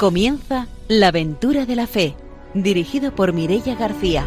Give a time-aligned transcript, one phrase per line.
[0.00, 2.16] Comienza La aventura de la fe,
[2.54, 4.26] dirigido por Mirella García.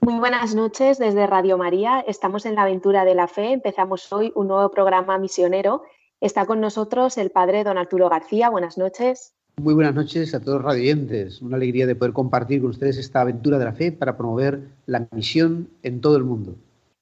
[0.00, 2.00] Muy buenas noches desde Radio María.
[2.08, 3.52] Estamos en la aventura de la fe.
[3.52, 5.84] Empezamos hoy un nuevo programa misionero
[6.22, 8.48] Está con nosotros el padre don Arturo García.
[8.48, 9.34] Buenas noches.
[9.60, 11.42] Muy buenas noches a todos los radiantes.
[11.42, 15.08] Una alegría de poder compartir con ustedes esta aventura de la fe para promover la
[15.10, 16.54] misión en todo el mundo.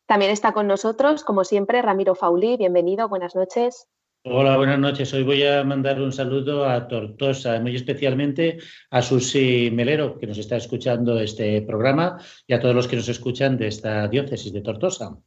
[0.06, 2.56] También está con nosotros, como siempre, Ramiro Faulí.
[2.56, 3.10] Bienvenido.
[3.10, 3.88] Buenas noches.
[4.24, 5.12] Hola, buenas noches.
[5.12, 8.56] Hoy voy a mandar un saludo a Tortosa, muy especialmente
[8.90, 13.08] a Susi Melero, que nos está escuchando este programa, y a todos los que nos
[13.10, 15.18] escuchan de esta diócesis de Tortosa.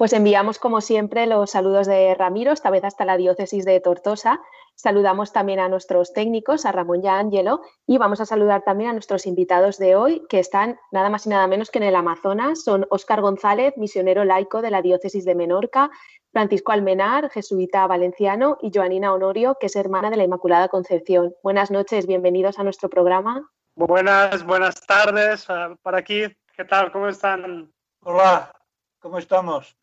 [0.00, 4.40] Pues enviamos, como siempre, los saludos de Ramiro, esta vez hasta la diócesis de Tortosa.
[4.74, 8.88] Saludamos también a nuestros técnicos, a Ramón y a Ángelo, y vamos a saludar también
[8.88, 11.94] a nuestros invitados de hoy, que están nada más y nada menos que en el
[11.94, 12.64] Amazonas.
[12.64, 15.90] Son Óscar González, misionero laico de la diócesis de Menorca,
[16.32, 21.34] Francisco Almenar, jesuita valenciano, y Joanina Honorio, que es hermana de la Inmaculada Concepción.
[21.42, 23.50] Buenas noches, bienvenidos a nuestro programa.
[23.76, 26.22] Buenas, buenas tardes ah, para aquí.
[26.56, 26.90] ¿Qué tal?
[26.90, 27.70] ¿Cómo están?
[28.02, 28.50] Hola,
[28.98, 29.76] ¿cómo estamos?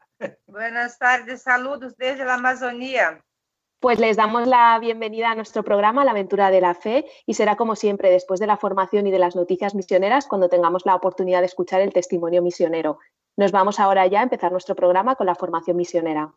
[0.47, 3.23] Buenas tardes, saludos desde la Amazonía.
[3.79, 7.55] Pues les damos la bienvenida a nuestro programa La aventura de la fe y será
[7.55, 11.41] como siempre después de la formación y de las noticias misioneras cuando tengamos la oportunidad
[11.41, 12.97] de escuchar el testimonio misionero.
[13.35, 16.33] Nos vamos ahora ya a empezar nuestro programa con la formación misionera.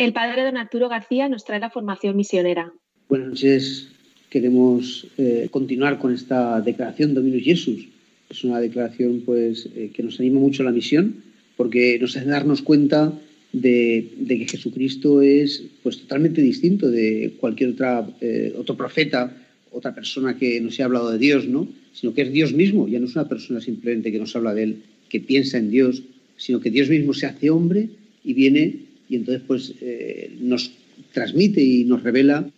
[0.00, 2.72] El padre don Arturo García nos trae la formación misionera.
[3.06, 3.88] Buenas noches.
[4.30, 7.86] Queremos eh, continuar con esta declaración Dominus Jesús.
[8.30, 11.16] Es una declaración pues, eh, que nos anima mucho a la misión
[11.54, 13.12] porque nos hace darnos cuenta
[13.52, 19.36] de, que Jesucristo es pues, totalmente distinto de cualquier otra, eh, otro profeta,
[19.70, 21.68] otra persona que nos haya hablado de Dios, ¿no?
[21.92, 24.62] sino que es Dios mismo, ya no es una persona simplemente que nos habla de
[24.62, 26.02] Él, que piensa en Dios,
[26.38, 27.90] sino que Dios mismo se hace hombre
[28.24, 30.70] y viene y entonces pues eh, nos
[31.12, 32.48] transmite y nos revela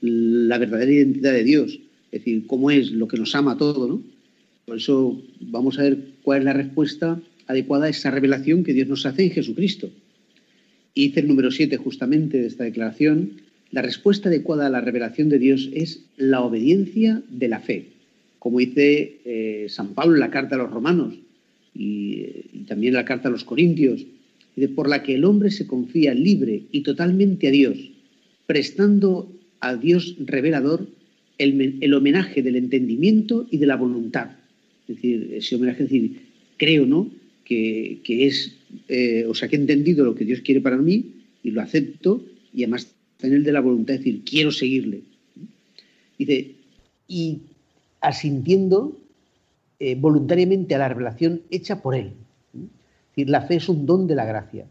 [0.00, 1.80] la verdadera identidad de Dios,
[2.12, 4.02] es decir, cómo es lo que nos ama todo, ¿no?
[4.64, 8.88] Por eso vamos a ver cuál es la respuesta adecuada a esa revelación que Dios
[8.88, 9.90] nos hace en Jesucristo.
[10.94, 13.40] Y dice el número 7 justamente de esta declaración,
[13.72, 17.86] la respuesta adecuada a la revelación de Dios es la obediencia de la fe,
[18.38, 21.14] como dice eh, San Pablo en la carta a los romanos
[21.74, 24.06] y, y también en la carta a los corintios,
[24.74, 27.76] por la que el hombre se confía libre y totalmente a Dios,
[28.46, 29.30] prestando
[29.60, 30.88] a Dios revelador
[31.38, 34.30] el, homenaje del entendimiento y de la voluntad.
[34.88, 36.20] Es decir, ese homenaje, es decir,
[36.56, 37.10] creo, ¿no?
[37.44, 38.56] Que, es,
[38.88, 41.04] eh, o sea, que he entendido lo que Dios quiere para mí
[41.42, 42.24] y lo acepto
[42.54, 45.02] y además está en el de la voluntad, es decir, quiero seguirle.
[46.18, 46.52] Dice,
[47.06, 47.40] y
[48.00, 48.98] asintiendo
[49.78, 52.12] eh, voluntariamente a la revelación hecha por Él
[53.16, 54.66] decir, la fe es un don de la gracia.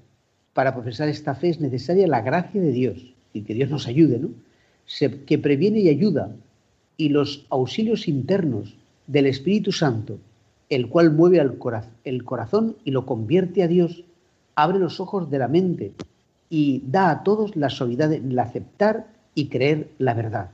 [0.53, 4.19] Para profesar esta fe es necesaria la gracia de Dios, y que Dios nos ayude,
[4.19, 4.29] ¿no?
[5.25, 6.35] que previene y ayuda,
[6.95, 10.19] y los auxilios internos del Espíritu Santo,
[10.69, 11.57] el cual mueve al
[12.03, 14.03] el corazón y lo convierte a Dios,
[14.55, 15.91] abre los ojos de la mente
[16.49, 20.51] y da a todos la suavidad de aceptar y creer la verdad.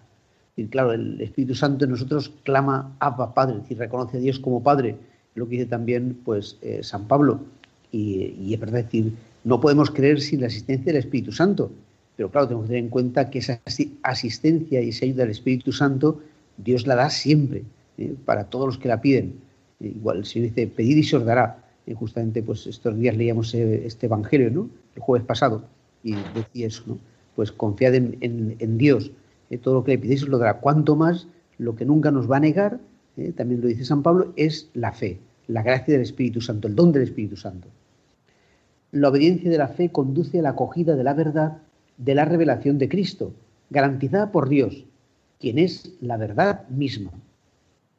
[0.56, 4.64] Y claro, el Espíritu Santo en nosotros clama Abba Padre, decir, reconoce a Dios como
[4.64, 4.98] Padre,
[5.36, 7.42] lo que dice también pues, eh, San Pablo
[7.92, 11.72] y, es verdad decir, no podemos creer sin la asistencia del Espíritu Santo,
[12.16, 13.60] pero claro, tenemos que tener en cuenta que esa
[14.04, 16.22] asistencia y esa ayuda del Espíritu Santo,
[16.58, 17.64] Dios la da siempre,
[17.98, 18.14] ¿eh?
[18.26, 19.36] para todos los que la piden.
[19.80, 21.66] Eh, igual el Señor dice, pedid y se os dará.
[21.88, 24.70] Eh, justamente pues estos días leíamos este Evangelio, ¿no?
[24.96, 25.64] El jueves pasado,
[26.04, 27.00] y decía eso, ¿no?
[27.36, 29.12] Pues confiad en, Dios,
[29.64, 30.60] todo lo que le pidéis os lo dará.
[30.60, 31.28] Cuanto más,
[31.58, 32.80] lo que nunca nos va a negar,
[33.36, 35.18] también lo dice San Pablo, es la fe,
[35.48, 37.70] la gracia del Espíritu Santo, el don del Espíritu Santo.
[38.92, 41.60] La obediencia de la fe conduce a la acogida de la verdad
[41.98, 43.34] de la revelación de Cristo,
[43.70, 44.86] garantizada por Dios,
[45.40, 47.12] quien es la verdad misma.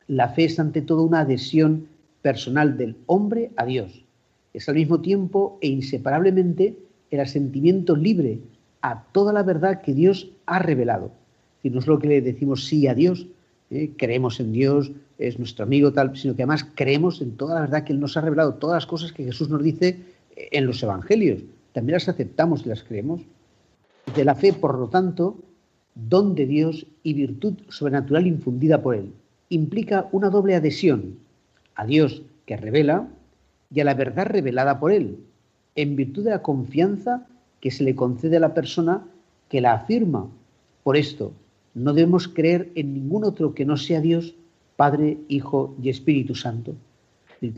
[0.06, 1.86] La fe es ante todo una adhesión
[2.20, 4.04] personal del hombre a Dios.
[4.52, 6.76] Es al mismo tiempo e inseparablemente
[7.10, 8.40] el asentimiento libre
[8.82, 11.10] a toda la verdad que Dios ha revelado.
[11.62, 13.26] Y no es lo que le decimos sí a Dios,
[13.70, 13.92] ¿eh?
[13.96, 17.84] creemos en Dios, es nuestro amigo tal, sino que además creemos en toda la verdad
[17.84, 20.00] que Él nos ha revelado, todas las cosas que Jesús nos dice
[20.36, 21.42] en los evangelios.
[21.72, 23.22] También las aceptamos y las creemos.
[24.14, 25.38] De la fe, por lo tanto,
[25.94, 29.12] don de Dios y virtud sobrenatural infundida por Él.
[29.48, 31.18] Implica una doble adhesión
[31.74, 33.08] a Dios que revela
[33.72, 35.18] y a la verdad revelada por Él,
[35.74, 37.26] en virtud de la confianza
[37.60, 39.04] que se le concede a la persona
[39.48, 40.28] que la afirma.
[40.82, 41.32] Por esto,
[41.74, 44.34] no debemos creer en ningún otro que no sea Dios,
[44.76, 46.74] Padre, Hijo y Espíritu Santo.
[47.40, 47.52] Y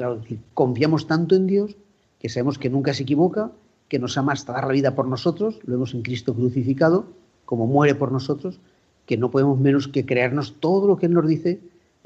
[0.55, 1.77] confiamos tanto en Dios
[2.25, 3.53] que sabemos que nunca se equivoca,
[3.87, 7.05] que nos ama hasta dar la vida por nosotros, lo vemos en Cristo crucificado,
[7.45, 8.61] como muere por nosotros,
[9.05, 11.61] que no podemos menos que creernos todo lo que Él nos dice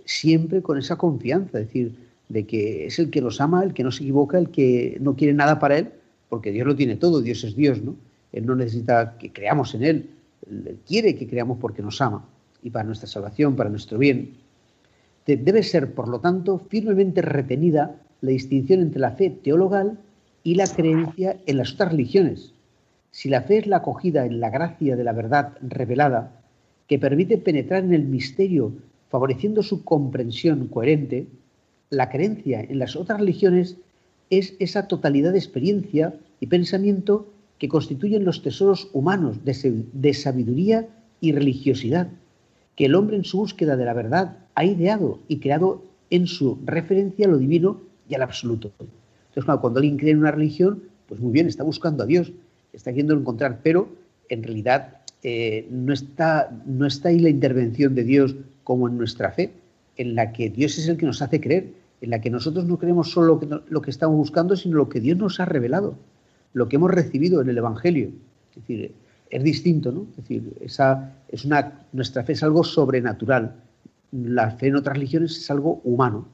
[0.06, 1.94] siempre con esa confianza, es decir,
[2.30, 5.14] de que es el que nos ama, el que no se equivoca, el que no
[5.14, 5.90] quiere nada para Él,
[6.28, 7.94] porque Dios lo tiene todo, Dios es Dios, ¿no?
[8.32, 10.10] Él no necesita que creamos en Él,
[10.50, 12.24] Él quiere que creamos porque nos ama
[12.60, 14.34] y para nuestra salvación, para nuestro bien.
[15.26, 19.96] Debe ser, por lo tanto, firmemente retenida la distinción entre la fe teologal
[20.48, 22.54] y la creencia en las otras religiones.
[23.10, 26.40] Si la fe es la acogida en la gracia de la verdad revelada,
[26.86, 28.72] que permite penetrar en el misterio,
[29.10, 31.26] favoreciendo su comprensión coherente,
[31.90, 33.76] la creencia en las otras religiones
[34.30, 37.26] es esa totalidad de experiencia y pensamiento
[37.58, 40.88] que constituyen los tesoros humanos de, sabiduría
[41.20, 42.08] y religiosidad,
[42.74, 46.58] que el hombre en su búsqueda de la verdad ha ideado y creado en su
[46.64, 48.72] referencia a lo divino y al absoluto.
[49.44, 52.32] Cuando alguien cree en una religión, pues muy bien, está buscando a Dios,
[52.72, 53.88] está queriendo encontrar, pero
[54.28, 59.32] en realidad eh, no, está, no está ahí la intervención de Dios como en nuestra
[59.32, 59.52] fe,
[59.96, 62.78] en la que Dios es el que nos hace creer, en la que nosotros no
[62.78, 65.96] creemos solo lo que, lo que estamos buscando, sino lo que Dios nos ha revelado,
[66.52, 68.10] lo que hemos recibido en el Evangelio.
[68.50, 68.92] Es decir,
[69.30, 70.06] es distinto, ¿no?
[70.10, 73.54] Es decir, esa, es una, nuestra fe es algo sobrenatural,
[74.12, 76.28] la fe en otras religiones es algo humano.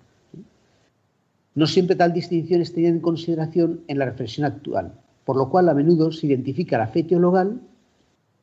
[1.54, 4.92] No siempre tal distinción es tenida en consideración en la reflexión actual,
[5.24, 7.60] por lo cual a menudo se identifica la fe teologal,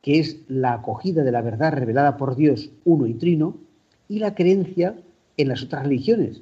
[0.00, 3.56] que es la acogida de la verdad revelada por Dios uno y trino,
[4.08, 4.94] y la creencia
[5.36, 6.40] en las otras religiones,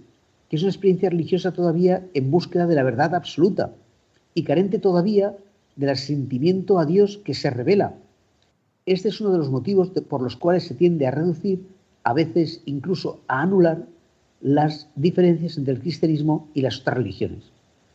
[0.48, 3.72] que es una experiencia religiosa todavía en búsqueda de la verdad absoluta
[4.34, 5.36] y carente todavía
[5.76, 7.94] del asentimiento a Dios que se revela.
[8.86, 11.66] Este es uno de los motivos por los cuales se tiende a reducir,
[12.02, 13.86] a veces incluso a anular,
[14.40, 17.52] las diferencias entre el cristianismo y las otras religiones.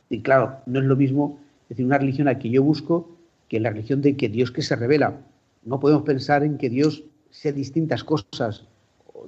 [0.09, 1.39] Y claro, no es lo mismo
[1.69, 3.09] decir una religión a que yo busco
[3.49, 5.17] que la religión de que Dios que se revela.
[5.63, 8.65] No podemos pensar en que Dios sea distintas cosas.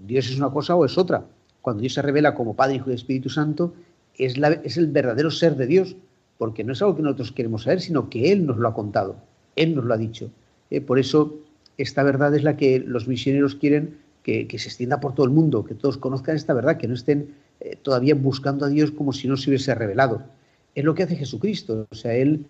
[0.05, 1.25] Dios es una cosa o es otra
[1.67, 3.73] cuando Dios se revela como Padre, Hijo y Espíritu Santo,
[4.17, 5.97] es, la, es el verdadero ser de Dios,
[6.37, 9.17] porque no es algo que nosotros queremos saber, sino que Él nos lo ha contado,
[9.57, 10.31] Él nos lo ha dicho.
[10.69, 11.35] Eh, por eso,
[11.77, 13.97] esta verdad es la que los misioneros quieren
[14.27, 17.29] que, se extienda por todo el mundo, que todos conozcan esta verdad, que no estén
[17.61, 20.21] eh, todavía buscando a Dios como si no se hubiese revelado.
[20.75, 22.45] Es lo que hace Jesucristo, o sea, Él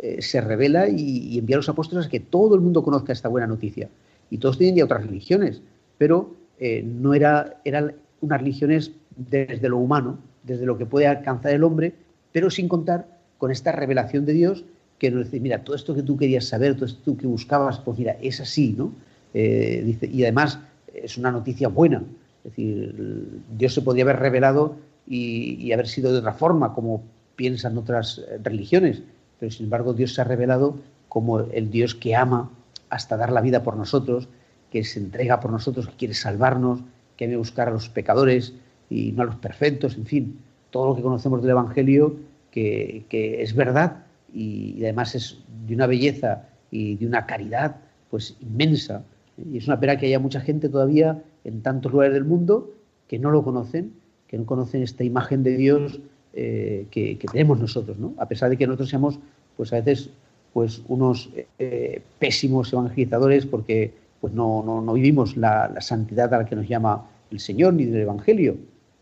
[0.00, 3.28] eh, se revela y, envía a los apóstoles a que todo el mundo conozca esta
[3.28, 3.88] buena noticia.
[4.30, 5.62] Y todos tienen ya otras religiones,
[5.96, 6.36] pero
[6.84, 11.94] no era, era unas religiones desde lo humano, desde lo que puede alcanzar el hombre,
[12.32, 13.06] pero sin contar
[13.38, 14.64] con esta revelación de Dios
[14.98, 17.96] que nos dice, mira, todo esto que tú querías saber, todo esto que buscabas, pues
[17.96, 18.92] mira, es así, ¿no?
[19.32, 20.58] Eh, dice, y además
[21.04, 22.02] es una noticia buena.
[22.44, 24.76] Es decir, Dios se podría haber revelado
[25.06, 27.02] y, y, haber sido de otra forma, como
[27.36, 29.02] piensan otras religiones,
[29.38, 30.76] pero sin embargo Dios se ha revelado
[31.08, 32.50] como el Dios que ama
[32.90, 34.28] hasta dar la vida por nosotros,
[34.70, 36.80] que se entrega por nosotros, que quiere salvarnos,
[37.16, 38.52] que hay que buscar a los pecadores
[38.90, 40.38] y no a los perfectos, en fin,
[40.70, 42.16] todo lo que conocemos del Evangelio,
[42.50, 43.06] que,
[43.40, 47.76] es verdad y, además es de una belleza y de una caridad
[48.10, 49.04] pues inmensa.
[49.50, 52.72] Y es una pena que haya mucha gente todavía en tantos lugares del mundo
[53.06, 53.92] que no lo conocen,
[54.26, 56.00] que no conocen esta imagen de Dios
[56.34, 58.14] eh, que, tenemos nosotros, ¿no?
[58.18, 59.18] A pesar de que nosotros seamos,
[59.56, 60.10] pues a veces,
[60.52, 66.56] pues unos eh, pésimos evangelizadores porque pues no, no, vivimos la, santidad a la que
[66.56, 68.56] nos llama el Señor ni del Evangelio,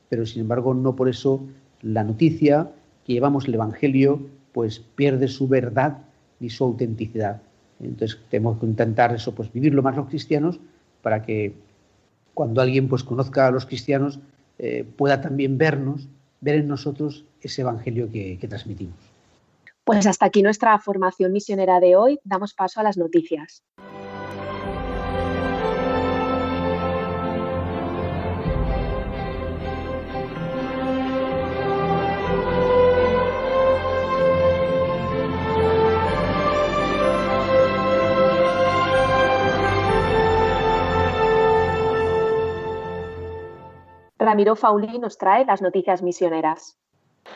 [0.09, 1.43] pero sin embargo no por eso
[1.83, 2.71] la noticia
[3.05, 4.21] que llevamos el Evangelio
[4.53, 5.99] pues pierde su verdad
[6.41, 7.41] ni su autenticidad.
[7.81, 10.59] Entonces tenemos que intentar eso, pues vivirlo más los cristianos
[11.03, 11.55] para que
[12.35, 14.19] cuando alguien pues conozca a los cristianos
[14.59, 16.09] eh, pueda también vernos,
[16.41, 18.97] ver en nosotros ese Evangelio que transmitimos.
[19.87, 22.19] Pues hasta aquí nuestra formación misionera de hoy.
[22.25, 23.63] Damos paso a las noticias.
[44.37, 46.77] Ramiro Fauli nos trae las noticias misioneras.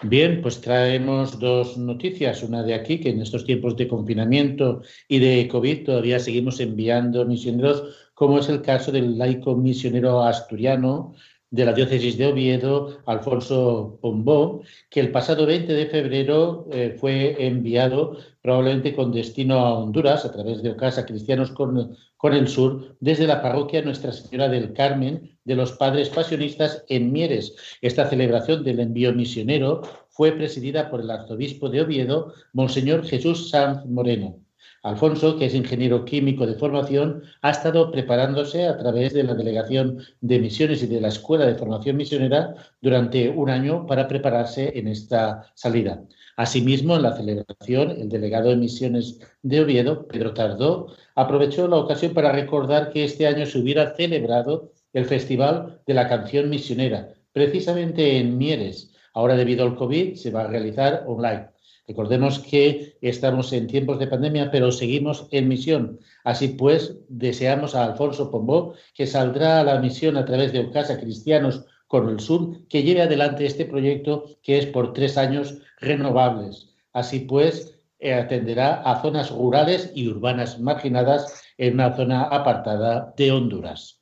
[0.02, 2.42] Bien, pues traemos dos noticias.
[2.42, 7.24] Una de aquí, que en estos tiempos de confinamiento y de COVID todavía seguimos enviando
[7.24, 11.14] misioneros, como es el caso del laico misionero asturiano
[11.48, 17.46] de la diócesis de Oviedo, Alfonso Pombó, que el pasado 20 de febrero eh, fue
[17.46, 22.96] enviado probablemente con destino a Honduras a través de Casa Cristianos con, con el Sur,
[23.00, 27.56] desde la parroquia Nuestra Señora del Carmen de los Padres Pasionistas en Mieres.
[27.80, 33.86] Esta celebración del envío misionero fue presidida por el arzobispo de Oviedo, Monseñor Jesús Sanz
[33.86, 34.36] Moreno.
[34.82, 40.00] Alfonso, que es ingeniero químico de formación, ha estado preparándose a través de la Delegación
[40.20, 44.88] de Misiones y de la Escuela de Formación Misionera durante un año para prepararse en
[44.88, 46.02] esta salida.
[46.40, 52.14] Asimismo, en la celebración, el delegado de Misiones de Oviedo, Pedro Tardó, aprovechó la ocasión
[52.14, 58.16] para recordar que este año se hubiera celebrado el Festival de la Canción Misionera, precisamente
[58.16, 58.90] en Mieres.
[59.12, 61.48] Ahora, debido al COVID, se va a realizar online.
[61.86, 66.00] Recordemos que estamos en tiempos de pandemia, pero seguimos en misión.
[66.24, 70.98] Así pues, deseamos a Alfonso Pombó que saldrá a la misión a través de Casa
[70.98, 76.68] Cristianos con el Sur, que lleve adelante este proyecto que es por tres años renovables.
[76.92, 83.32] Así pues, eh, atenderá a zonas rurales y urbanas marginadas en una zona apartada de
[83.32, 83.99] Honduras.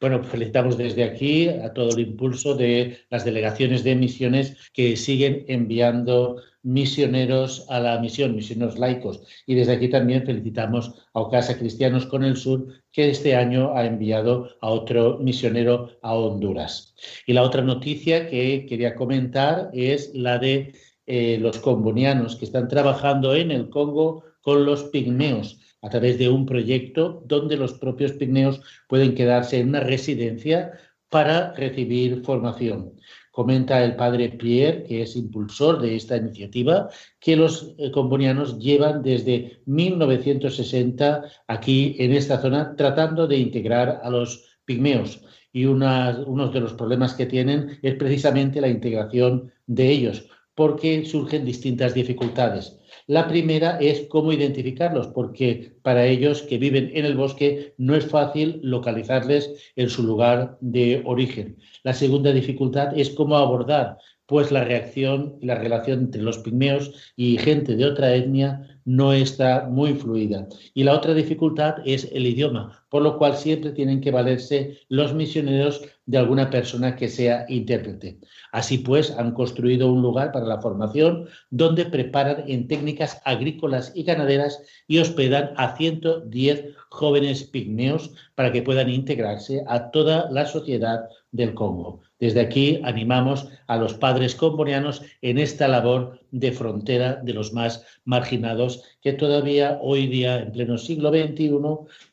[0.00, 5.44] Bueno, felicitamos desde aquí a todo el impulso de las delegaciones de misiones que siguen
[5.46, 9.20] enviando misioneros a la misión, misioneros laicos.
[9.46, 13.84] Y desde aquí también felicitamos a Ocasa Cristianos con el Sur, que este año ha
[13.84, 16.94] enviado a otro misionero a Honduras.
[17.26, 20.72] Y la otra noticia que quería comentar es la de
[21.06, 26.28] eh, los combonianos que están trabajando en el Congo con los pigmeos a través de
[26.28, 30.72] un proyecto donde los propios pigmeos pueden quedarse en una residencia
[31.08, 32.94] para recibir formación.
[33.32, 39.02] Comenta el padre Pierre, que es impulsor de esta iniciativa, que los eh, combonianos llevan
[39.02, 45.22] desde 1960 aquí en esta zona tratando de integrar a los pigmeos.
[45.52, 50.28] Y uno de los problemas que tienen es precisamente la integración de ellos,
[50.60, 52.76] porque surgen distintas dificultades.
[53.06, 58.04] La primera es cómo identificarlos, porque para ellos que viven en el bosque no es
[58.04, 61.56] fácil localizarles en su lugar de origen.
[61.82, 63.96] La segunda dificultad es cómo abordar
[64.30, 69.12] pues la reacción y la relación entre los pigmeos y gente de otra etnia no
[69.12, 70.46] está muy fluida.
[70.72, 75.14] Y la otra dificultad es el idioma, por lo cual siempre tienen que valerse los
[75.14, 78.20] misioneros de alguna persona que sea intérprete.
[78.52, 84.04] Así pues, han construido un lugar para la formación donde preparan en técnicas agrícolas y
[84.04, 91.08] ganaderas y hospedan a 110 jóvenes pigmeos para que puedan integrarse a toda la sociedad
[91.32, 92.00] del Congo.
[92.20, 97.84] Desde aquí animamos a los padres combonianos en esta labor de frontera de los más
[98.04, 101.50] marginados que todavía hoy día, en pleno siglo XXI,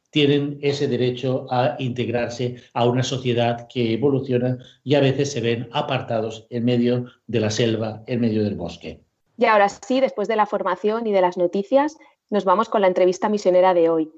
[0.10, 5.68] tienen ese derecho a integrarse a una sociedad que evoluciona y a veces se ven
[5.74, 9.02] apartados en medio de la selva, en medio del bosque.
[9.38, 11.98] Y ahora sí, después de la formación y de las noticias,
[12.30, 14.12] nos vamos con la entrevista misionera de hoy.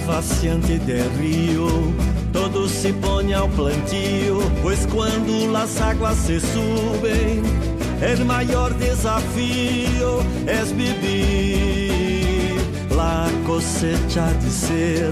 [0.00, 1.66] Vaciante del río,
[2.32, 7.42] todo se pone al plantio, pues cuando las aguas se suben,
[8.00, 12.56] el mayor desafío es vivir.
[12.96, 15.10] La cosecha de ser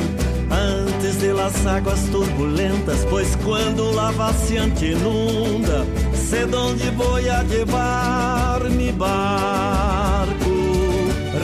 [0.51, 5.85] antes de las aguas turbulentas, pues cuando la vaciante inunda,
[6.15, 10.51] sé dónde voy a llevar mi barco.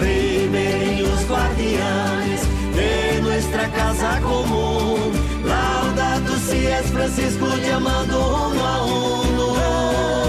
[0.00, 2.40] Ribeirinhos guardianes
[2.74, 5.12] de nuestra casa común.
[5.44, 10.27] Laudato si es Francisco llamando uno a uno.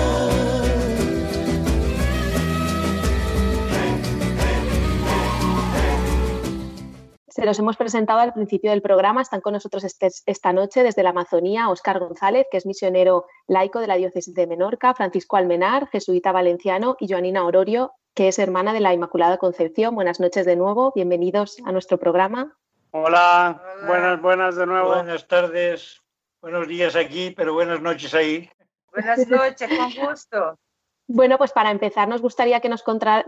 [7.29, 9.21] Se los hemos presentado al principio del programa.
[9.21, 13.79] Están con nosotros este, esta noche desde la Amazonía Óscar González, que es misionero laico
[13.79, 18.73] de la diócesis de Menorca, Francisco Almenar, jesuita valenciano, y Joanina Ororio, que es hermana
[18.73, 19.93] de la Inmaculada Concepción.
[19.93, 20.91] Buenas noches de nuevo.
[20.95, 22.57] Bienvenidos a nuestro programa.
[22.91, 24.95] Hola, buenas, buenas de nuevo.
[24.95, 26.01] Buenas tardes,
[26.41, 28.49] buenos días aquí, pero buenas noches ahí.
[28.91, 30.59] Buenas noches, con gusto.
[31.05, 32.83] Bueno, pues para empezar nos gustaría que nos,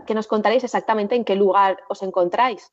[0.06, 2.72] que nos contarais exactamente en qué lugar os encontráis.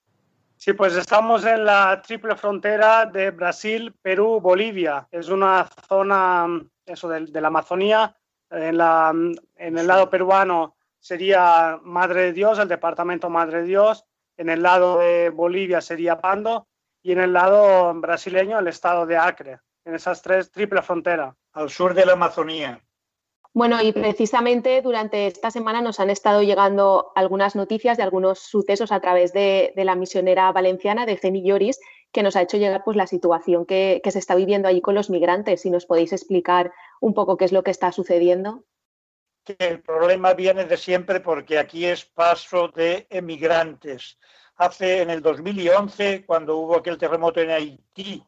[0.61, 5.07] Sí, pues estamos en la triple frontera de Brasil, Perú, Bolivia.
[5.09, 6.47] Es una zona,
[6.85, 8.13] eso, de, de la Amazonía.
[8.49, 9.13] En, la,
[9.55, 14.05] en el lado peruano sería Madre de Dios, el departamento Madre de Dios.
[14.35, 16.67] En el lado de Bolivia sería Pando.
[17.01, 19.61] Y en el lado brasileño, el estado de Acre.
[19.85, 21.37] En esas tres, triple frontera.
[21.53, 22.81] Al sur de la Amazonía.
[23.53, 28.91] Bueno, y precisamente durante esta semana nos han estado llegando algunas noticias de algunos sucesos
[28.91, 31.79] a través de, la misionera valenciana de Ceni Lloris,
[32.11, 34.93] que nos ha hecho llegar pues, la situación que, que, se está viviendo allí con
[34.93, 35.61] los migrantes.
[35.61, 38.65] Si nos podéis explicar un poco qué es lo que está sucediendo.
[39.57, 44.19] El problema viene de siempre porque aquí es paso de emigrantes.
[44.57, 48.23] Hace en el 2011, cuando hubo aquel terremoto en Haití,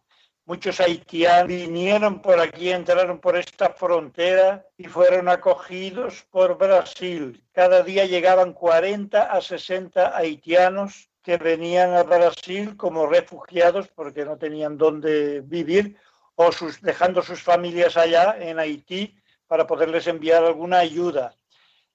[0.51, 7.41] Muchos haitianos vinieron por aquí, entraron por esta frontera y fueron acogidos por Brasil.
[7.53, 14.37] Cada día llegaban 40 a 60 haitianos que venían a Brasil como refugiados porque no
[14.37, 15.95] tenían dónde vivir
[16.35, 19.15] o sus, dejando sus familias allá en Haití
[19.47, 21.33] para poderles enviar alguna ayuda.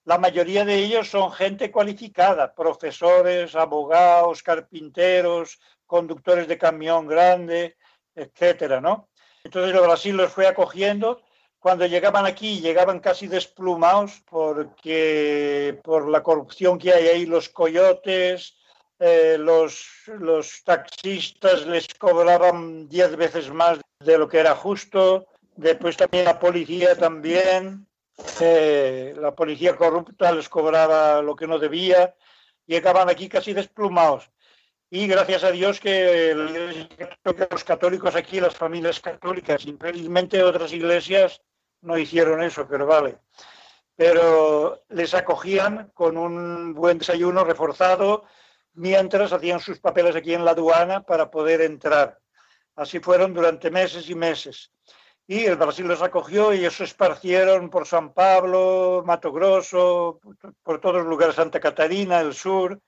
[0.07, 7.77] La mayoría de ellos son gente cualificada, profesores, abogados, carpinteros, conductores de camión grande,
[8.17, 9.09] etcétera, ¿no?
[9.45, 11.21] Entonces el Brasil los fue acogiendo.
[11.61, 18.57] Cuando llegaban aquí, llegaban casi desplumados porque por la corrupción que hay ahí, los coyotes,
[18.99, 25.27] eh, los, los taxistas les cobraban diez veces más de lo que era justo.
[25.55, 27.87] Después también la policía también,
[28.41, 32.15] eh, la policía corrupta les cobraba lo que no debía.
[32.67, 34.31] Llegaban aquí casi desplumados
[34.91, 36.35] y gracias a Dios que
[37.51, 41.43] los católicos aquí, las familias católicas, infelizmente otras iglesias
[41.81, 43.19] no hicieron eso, pero vale.
[43.97, 48.25] Pero les acogían con un buen desayuno reforzado
[48.75, 52.19] mientras hacían sus papeles aquí en la aduana para poder entrar.
[52.77, 54.71] Así fueron durante meses y meses.
[55.27, 60.21] Y el Brasil los acogió y ellos esparcieron por San Pablo, Mato Grosso,
[60.63, 62.81] por todos los lugares, Santa Catarina, el sur,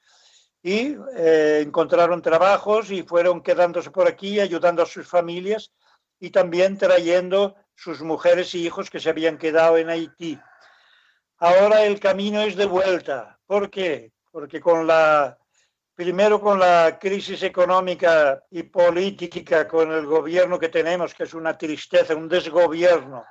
[0.63, 5.73] y eh, encontraron trabajos y fueron quedándose por aquí, ayudando a sus familias
[6.19, 10.39] y también trayendo sus mujeres y hijos que se habían quedado en Haití.
[11.39, 13.39] Ahora el camino es de vuelta.
[13.47, 14.13] ¿Por qué?
[14.33, 15.39] Porque con la,
[15.95, 21.57] primero con la crisis económica y política, con el gobierno que tenemos, que es una
[21.57, 23.25] tristeza, un desgobierno,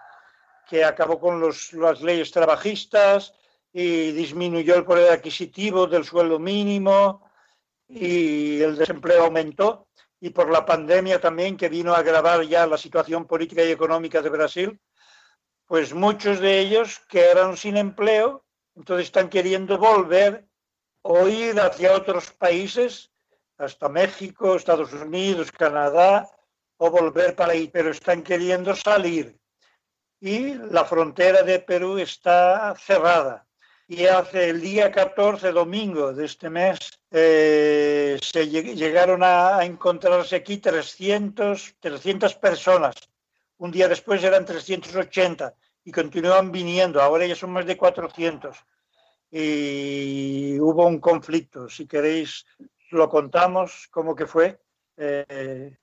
[0.67, 3.33] que acabó con los, las leyes trabajistas,
[3.73, 7.29] y disminuyó el poder adquisitivo del sueldo mínimo
[7.87, 9.87] y el desempleo aumentó
[10.19, 14.21] y por la pandemia también que vino a agravar ya la situación política y económica
[14.21, 14.79] de Brasil,
[15.65, 20.47] pues muchos de ellos quedaron sin empleo, entonces están queriendo volver
[21.03, 23.11] o ir hacia otros países,
[23.57, 26.29] hasta México, Estados Unidos, Canadá,
[26.77, 29.39] o volver para ahí, pero están queriendo salir.
[30.19, 33.46] Y la frontera de Perú está cerrada
[33.87, 36.77] y hace el día 14, domingo de este mes,
[37.09, 42.95] eh, se llegaron a, a, encontrarse aquí 300, 300 personas.
[43.57, 47.01] Un día después eran 380 y continúan viniendo.
[47.01, 48.57] Ahora ya son más de 400.
[49.31, 51.69] Y hubo un conflicto.
[51.69, 52.45] Si queréis,
[52.91, 54.59] lo contamos, cómo que fue.
[54.97, 55.77] Eh,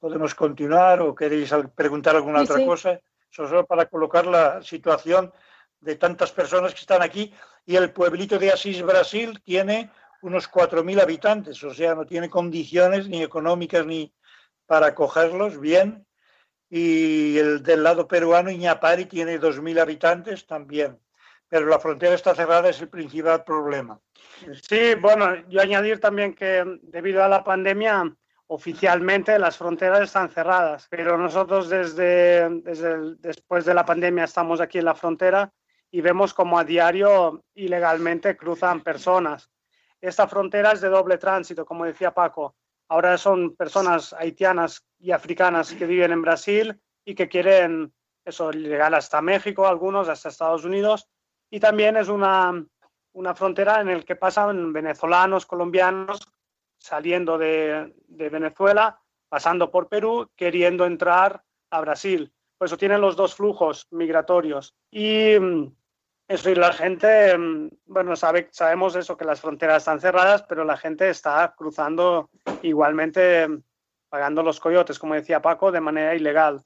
[0.00, 2.66] podemos continuar o queréis preguntar alguna sí, otra sí.
[2.66, 3.00] cosa.
[3.30, 5.32] Solo para colocar la situación
[5.84, 7.32] de tantas personas que están aquí
[7.66, 9.90] y el pueblito de Asís, Brasil, tiene
[10.22, 14.12] unos 4.000 habitantes, o sea, no tiene condiciones ni económicas ni
[14.66, 16.06] para acogerlos bien.
[16.70, 20.98] Y el del lado peruano, Iñapari, tiene 2.000 habitantes también.
[21.48, 24.00] Pero la frontera está cerrada, es el principal problema.
[24.68, 28.10] Sí, bueno, yo añadir también que debido a la pandemia,
[28.46, 34.78] oficialmente las fronteras están cerradas, pero nosotros desde, desde después de la pandemia estamos aquí
[34.78, 35.52] en la frontera
[35.94, 39.48] y vemos como a diario ilegalmente cruzan personas.
[40.00, 42.56] Esta frontera es de doble tránsito, como decía Paco.
[42.88, 48.92] Ahora son personas haitianas y africanas que viven en Brasil y que quieren eso, llegar
[48.92, 51.06] hasta México, algunos hasta Estados Unidos.
[51.48, 52.66] Y también es una,
[53.12, 56.18] una frontera en la que pasan venezolanos, colombianos,
[56.76, 62.32] saliendo de, de Venezuela, pasando por Perú, queriendo entrar a Brasil.
[62.58, 64.74] Por eso tienen los dos flujos migratorios.
[64.90, 65.36] Y
[66.26, 70.64] eso y la gente, mm, bueno, sabe, sabemos eso, que las fronteras están cerradas, pero
[70.64, 72.30] la gente está cruzando
[72.62, 73.62] igualmente, mm,
[74.08, 76.62] pagando los coyotes, como decía Paco, de manera ilegal.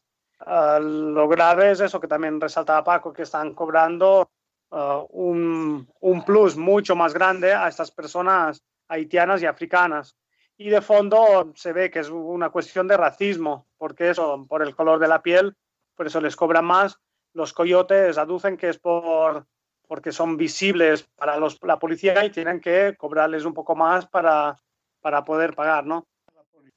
[0.47, 4.31] Uh, lo grave es eso que también resaltaba Paco, que están cobrando
[4.71, 10.17] uh, un, un, plus mucho más grande a estas personas haitianas y africanas.
[10.57, 14.75] y de fondo se ve que es una cuestión de racismo, porque eso, por el
[14.75, 15.57] color de la piel,
[15.95, 17.01] por eso les cobran más.
[17.35, 19.47] Los coyotes aducen que es por
[19.89, 24.57] porque son visibles para los, la policía y tienen que cobrarles un poco más para,
[25.01, 26.07] para poder pagar, ¿no?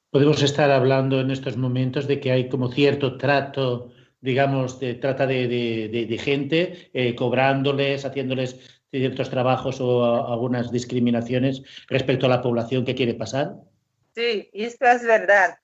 [0.10, 5.28] Podemos estar hablando en estos momentos de que hay como cierto trato, digamos, de trata
[5.28, 12.30] de, de, de, gente, eh, cobrándoles, haciéndoles ciertos trabajos o a, algunas discriminaciones respecto a
[12.30, 13.56] la población que quiere pasar.
[14.14, 15.58] Sí, esto es verdad.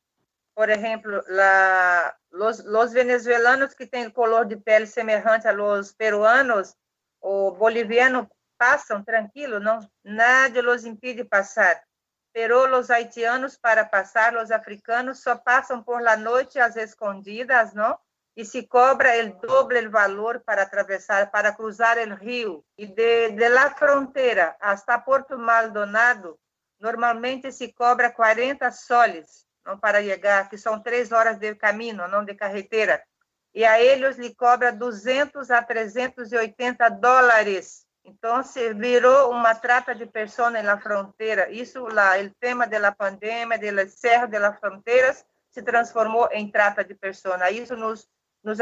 [0.54, 6.76] Por ejemplo, la, los, los venezolanos que tienen color de piel semejante a los peruanos,
[7.20, 11.84] o boliviano passam tranquilo, não, nada os impede passar.
[12.32, 17.98] Pero os haitianos para passar, os africanos só passam por la noite às escondidas, não?
[18.36, 22.64] E se cobra o doble valor para atravessar, para cruzar o rio.
[22.78, 26.40] E de, de la fronteira hasta Porto Maldonado,
[26.80, 32.26] normalmente se cobra 40 soles não, para chegar, que são três horas de caminho, não
[32.26, 33.04] de carretera
[33.58, 37.88] e a eles lhe cobra 200 a 380 dólares.
[38.06, 41.50] Então, se virou uma trata de pessoas na fronteira.
[41.50, 46.94] Isso, lá, o tema da pandemia, do cerro das fronteiras, se transformou em trata de
[46.94, 47.42] pessoas.
[47.52, 48.08] Isso nos,
[48.44, 48.60] nos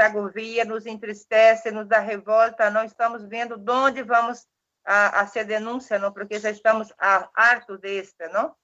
[0.66, 2.70] nos entristece, nos dá revolta.
[2.70, 4.48] Não estamos vendo de onde vamos
[4.86, 6.14] a, a ser denúncia, não?
[6.14, 8.56] porque já estamos hartos deste, não?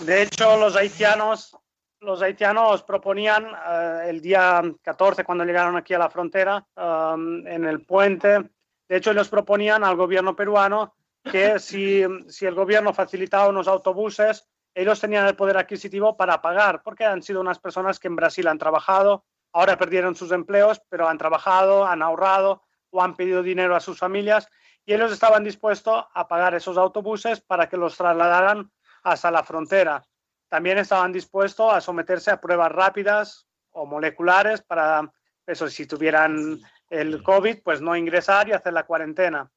[0.00, 1.52] De hecho, os haitianos
[2.00, 7.64] los haitianos proponían uh, el día 14, cuando llegaron aquí a la frontera, um, en
[7.64, 8.50] el puente,
[8.88, 14.48] de hecho ellos proponían al gobierno peruano que si, si, el gobierno facilitaba unos autobuses,
[14.74, 18.46] ellos tenían el poder adquisitivo para pagar, porque han sido unas personas que en Brasil
[18.46, 23.74] han trabajado, ahora perdieron sus empleos, pero han trabajado, han ahorrado o han pedido dinero
[23.74, 24.48] a sus familias
[24.86, 28.70] y ellos estaban dispuestos a pagar esos autobuses para que los trasladaran
[29.02, 30.02] hasta la frontera.
[30.48, 35.10] También estaban dispuestos a someterse a pruebas rápidas o moleculares para,
[35.46, 36.58] eso, si tuvieran
[36.90, 39.50] el COVID, pues no ingresar y hacer la cuarentena.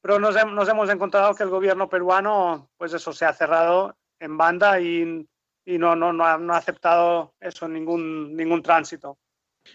[0.00, 4.36] Pero nos, nos hemos encontrado que el gobierno peruano, pues eso, se ha cerrado en
[4.36, 5.26] banda y,
[5.64, 9.18] y no, no, no, ha, no ha aceptado eso, ningún, ningún tránsito.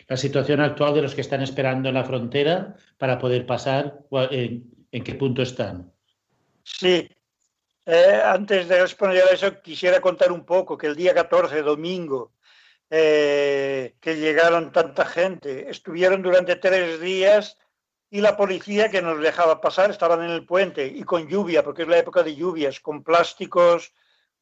[0.07, 4.63] La situación actual de los que están esperando en la frontera para poder pasar, ¿en,
[4.91, 5.91] en qué punto están?
[6.63, 7.09] Sí,
[7.85, 12.31] eh, antes de responder a eso, quisiera contar un poco que el día 14, domingo,
[12.89, 17.57] eh, que llegaron tanta gente, estuvieron durante tres días
[18.09, 21.81] y la policía que nos dejaba pasar estaban en el puente y con lluvia, porque
[21.81, 23.93] es la época de lluvias, con plásticos,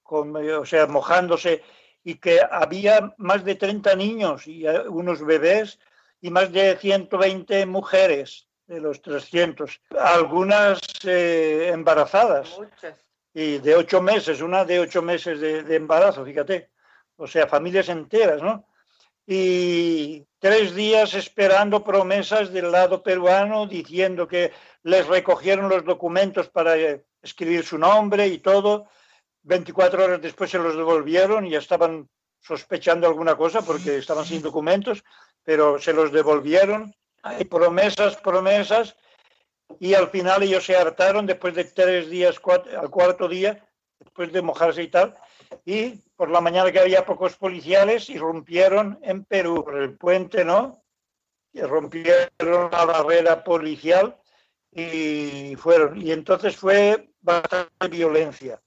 [0.04, 1.64] con, o sea, mojándose,
[2.04, 5.80] y que había más de 30 niños y eh, unos bebés
[6.20, 12.58] y más de 120 mujeres de los 300, algunas eh, embarazadas.
[12.58, 16.70] Muchas y de ocho meses, una de ocho meses de, de, embarazo, fíjate,
[17.16, 18.68] o sea, familias enteras, ¿no?
[19.26, 24.52] Y tres días esperando promesas del lado peruano diciendo que
[24.84, 26.76] les recogieron los documentos para
[27.22, 28.88] escribir su nombre y todo.
[29.44, 34.42] 24 horas después se los devolvieron y ya estaban sospechando alguna cosa porque estaban sin
[34.42, 35.04] documentos,
[35.44, 36.94] pero se los devolvieron.
[37.24, 38.96] Hay promesas, promesas,
[39.80, 43.66] y al final ellos se hartaron después de tres días, cuatro, al cuarto día,
[44.00, 45.16] después de mojarse y tal,
[45.66, 50.84] y por la mañana que había pocos policiales y rompieron en Perú, el puente, ¿no?
[51.54, 54.18] Y rompieron la barrera policial
[54.72, 56.02] y fueron.
[56.02, 58.62] Y entonces fue bastante violencia.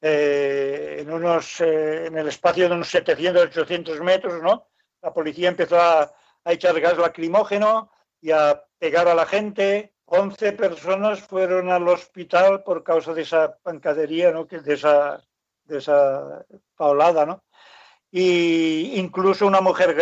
[0.00, 4.68] Eh, en, unos, eh, en el espacio de unos 700, 800 metros, ¿no?
[5.02, 6.12] La policía empezó a,
[6.44, 12.62] a echar gas lacrimógeno y a pegar a la gente, 11 personas fueron al hospital
[12.62, 14.46] por causa de esa pancadería, ¿no?
[14.46, 15.22] de, esa,
[15.64, 17.26] de esa paulada.
[17.26, 17.44] ¿no?
[18.10, 19.94] Y incluso una mujer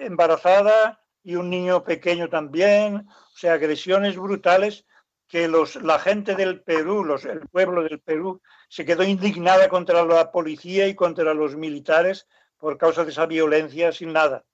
[0.00, 4.84] embarazada y un niño pequeño también, o sea, agresiones brutales
[5.28, 10.04] que los, la gente del Perú, los, el pueblo del Perú, se quedó indignada contra
[10.04, 12.26] la policía y contra los militares
[12.58, 14.44] por causa de esa violencia sin nada.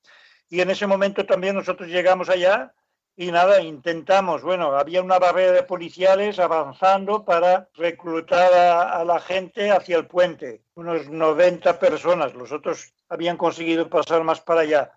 [0.50, 2.74] Y en ese momento también nosotros llegamos allá
[3.20, 9.72] y nada, intentamos, bueno, había una barrera de policiales avanzando para reclutar a, la gente
[9.72, 14.92] hacia el puente, unos 90 personas, los otros habían conseguido pasar más para allá.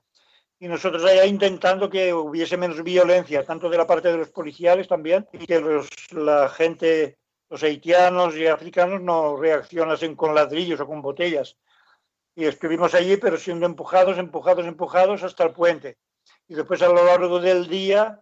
[0.60, 4.88] Y nosotros allá intentando que hubiese menos violencia, tanto de la parte de los policiales
[4.88, 7.18] también, y que los, la gente,
[7.50, 11.58] los haitianos y africanos no reaccionasen con ladrillos o con botellas.
[12.36, 15.98] Y estuvimos allí, pero siendo empujados, empujados, empujados hasta el puente
[16.52, 18.22] y después a lo largo del día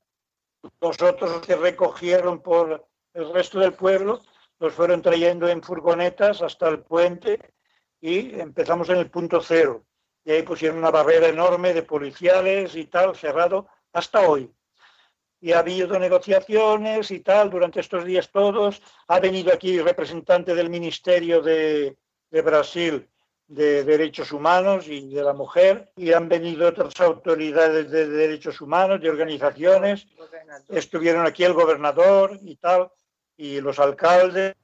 [0.81, 4.21] los otros que recogieron por el resto del pueblo
[4.59, 7.39] los fueron trayendo en furgonetas hasta el puente
[7.99, 9.83] y empezamos en el punto cero.
[10.23, 14.53] Y ahí pusieron una barrera enorme de policiales y tal, cerrado hasta hoy.
[15.41, 18.79] Y ha habido negociaciones y tal durante estos días todos.
[19.07, 21.97] Ha venido aquí representante del Ministerio de,
[22.29, 23.09] de Brasil
[23.49, 29.01] de Derechos Humanos y de la Mujer y han venido otras autoridades de derechos humanos,
[29.01, 30.07] de organizaciones.
[30.69, 32.91] Estuvieron aquí el gobernador y tal,
[33.35, 34.55] y los alcaldes,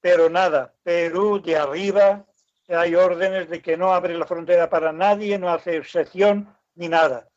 [0.00, 2.26] pero nada, Perú de arriba
[2.68, 7.28] hay órdenes de que no abre la frontera para nadie, no hace excepción ni nada.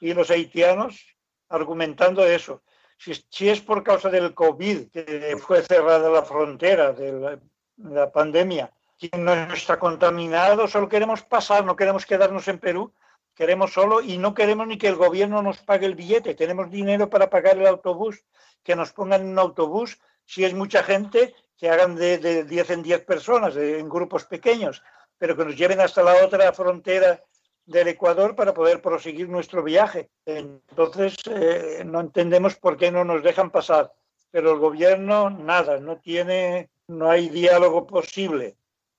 [0.00, 1.16] Y los haitianos
[1.50, 2.62] argumentando eso.
[2.98, 7.38] Si, es por causa del COVID que fue cerrada la frontera de
[7.76, 12.92] la pandemia, quien no está contaminado, solo queremos pasar, no queremos quedarnos en Perú,
[13.34, 17.10] queremos solo y no queremos ni que el gobierno nos pague el billete, tenemos dinero
[17.10, 18.24] para pagar el autobús,
[18.62, 22.70] que nos pongan en un autobús, si es mucha gente, que hagan de, de 10
[22.70, 24.82] en 10 personas, en grupos pequeños,
[25.18, 27.22] pero que nos lleven hasta la otra frontera
[27.66, 30.08] del Ecuador para poder proseguir nuestro viaje.
[30.24, 33.92] Entonces, eh, no entendemos por qué no nos dejan pasar,
[34.30, 38.56] pero el gobierno nada, no tiene, no hay diálogo posible.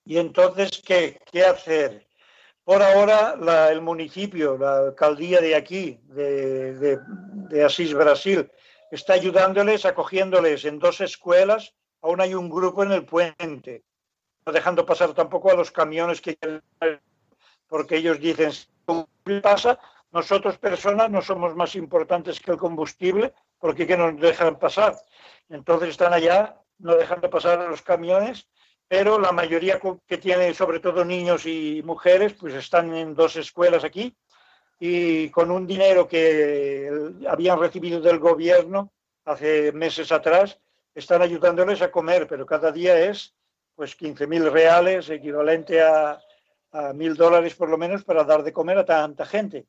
[0.08, 2.06] Y entonces, ¿qué, qué hacer?
[2.64, 3.34] Por ahora,
[3.70, 6.98] el municipio, la alcaldía de aquí, de, de,
[7.50, 8.50] de, Asís, Brasil,
[8.90, 11.74] está ayudándoles, acogiéndoles en dos escuelas.
[12.00, 13.84] Aún hay un grupo en el puente,
[14.46, 16.38] no dejando pasar tampoco a los camiones que
[17.66, 18.52] porque ellos dicen,
[19.26, 19.78] ¿qué pasa?
[20.10, 24.96] Nosotros personas no somos más importantes que el combustible, porque ¿qué nos dejan pasar?
[25.50, 28.48] Entonces están allá, no dejando pasar a los camiones
[28.88, 33.84] pero la mayoría que tiene, sobre todo niños y mujeres, pues están en dos escuelas
[33.84, 34.16] aquí
[34.80, 36.90] y con un dinero que
[37.28, 38.92] habían recibido del gobierno
[39.24, 40.58] hace meses atrás,
[40.94, 43.34] están ayudándoles a comer, pero cada día es
[43.74, 46.18] pues 15 mil reales, equivalente a,
[46.94, 49.66] mil dólares por lo menos, para dar de comer a tanta gente.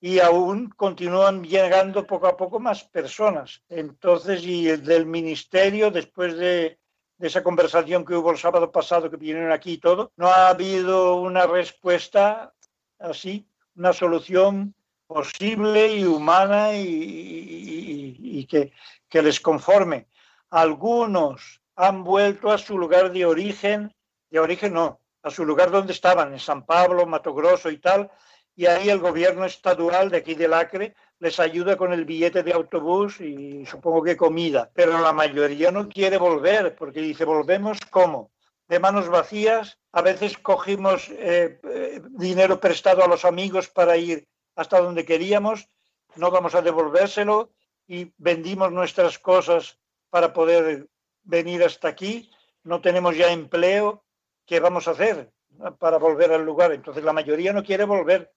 [0.00, 3.62] Y aún continúan llegando poco a poco más personas.
[3.68, 6.78] Entonces, y el del ministerio, después de,
[7.18, 10.48] de esa conversación que hubo el sábado pasado, que vinieron aquí y todo, no ha
[10.48, 12.54] habido una respuesta
[12.98, 14.74] así, una solución
[15.06, 18.72] posible y humana y, que,
[19.08, 20.06] que, les conforme.
[20.50, 23.94] Algunos han vuelto a su lugar de origen,
[24.30, 28.10] de origen no, a su lugar donde estaban, en San Pablo, Mato Grosso y tal,
[28.58, 32.52] y ahí el gobierno estadual de aquí del Acre les ayuda con el billete de
[32.52, 38.32] autobús y supongo que comida, pero la mayoría no quiere volver porque dice, volvemos cómo?
[38.66, 44.26] De manos vacías, a veces cogimos eh, eh, dinero prestado a los amigos para ir
[44.56, 45.68] hasta donde queríamos,
[46.16, 47.52] no vamos a devolvérselo
[47.86, 49.78] y vendimos nuestras cosas
[50.10, 50.88] para poder
[51.22, 52.32] venir hasta aquí,
[52.64, 54.02] no tenemos ya empleo,
[54.46, 55.30] ¿qué vamos a hacer
[55.78, 56.72] para volver al lugar?
[56.72, 58.32] Entonces la mayoría no quiere volver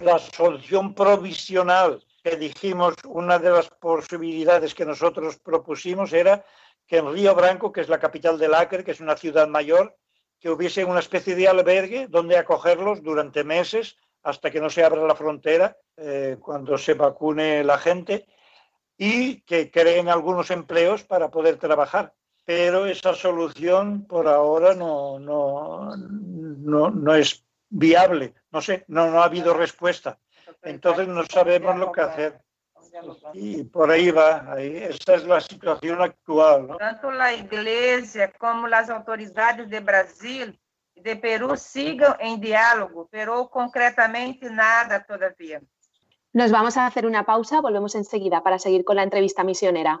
[0.00, 6.44] la solución provisional que dijimos, una de las posibilidades que nosotros propusimos era
[6.86, 9.96] que en Río Branco, que es la capital del Acre, que es una ciudad mayor,
[10.38, 15.06] que hubiese una especie de albergue donde acogerlos durante meses hasta que no se abra
[15.06, 18.26] la frontera, eh, cuando se vacune la gente,
[18.98, 22.12] y que creen algunos empleos para poder trabajar.
[22.44, 28.34] Pero esa solución por ahora no, no, no, no es viable.
[28.50, 30.18] No sé, no, no ha habido respuesta.
[30.62, 32.40] Entonces no sabemos lo que hacer.
[33.32, 36.66] Y por ahí va, ahí, esa es la situación actual.
[36.66, 36.76] ¿no?
[36.76, 40.60] Tanto la iglesia como las autoridades de Brasil
[40.94, 45.60] y de Perú sigan en diálogo, pero concretamente nada todavía.
[46.32, 50.00] Nos vamos a hacer una pausa, volvemos enseguida para seguir con la entrevista misionera.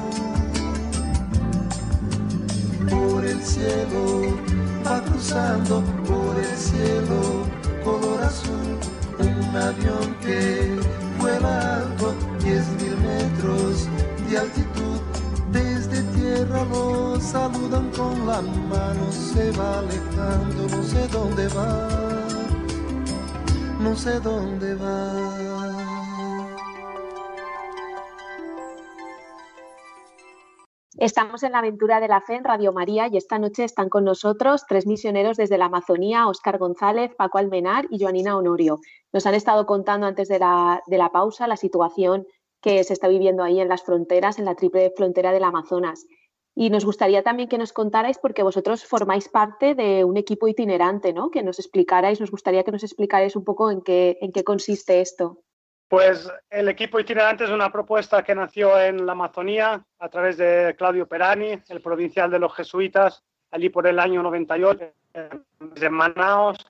[3.41, 4.37] El cielo
[4.85, 7.45] va cruzando, por el cielo
[7.83, 8.77] color azul,
[9.19, 10.79] un avión que
[11.19, 13.87] vuela alto, diez mil metros
[14.29, 14.99] de altitud.
[15.51, 21.89] Desde tierra lo saludan con la mano, se va alejando, no sé dónde va,
[23.79, 25.30] no sé dónde va.
[31.01, 34.03] Estamos en la aventura de la fe en Radio María y esta noche están con
[34.03, 38.77] nosotros tres misioneros desde la Amazonía, Óscar González, Paco Almenar y Joanina Honorio.
[39.11, 42.27] Nos han estado contando antes de la, de la pausa la situación
[42.61, 46.05] que se está viviendo ahí en las fronteras, en la triple frontera del Amazonas.
[46.53, 51.13] Y nos gustaría también que nos contarais, porque vosotros formáis parte de un equipo itinerante,
[51.13, 51.31] ¿no?
[51.31, 55.01] Que nos explicarais, nos gustaría que nos explicarais un poco en qué, en qué consiste
[55.01, 55.39] esto.
[55.91, 60.73] Pues el equipo itinerante es una propuesta que nació en la Amazonía a través de
[60.77, 64.85] Claudio Perani, el provincial de los jesuitas, allí por el año 98,
[65.59, 66.65] de Manaos.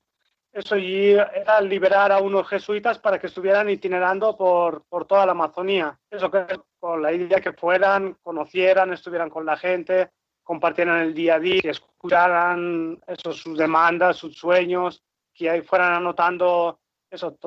[0.51, 5.99] Eso era liberar a unos jesuitas para que estuvieran itinerando por, por toda la Amazonía.
[6.10, 6.43] Eso que,
[6.79, 10.10] con la idea que fueran, conocieran, estuvieran con la gente,
[10.41, 16.81] compartieran el día a día, escucharan eso, sus demandas, sus sueños, que ahí fueran anotando
[17.12, 17.38] eso,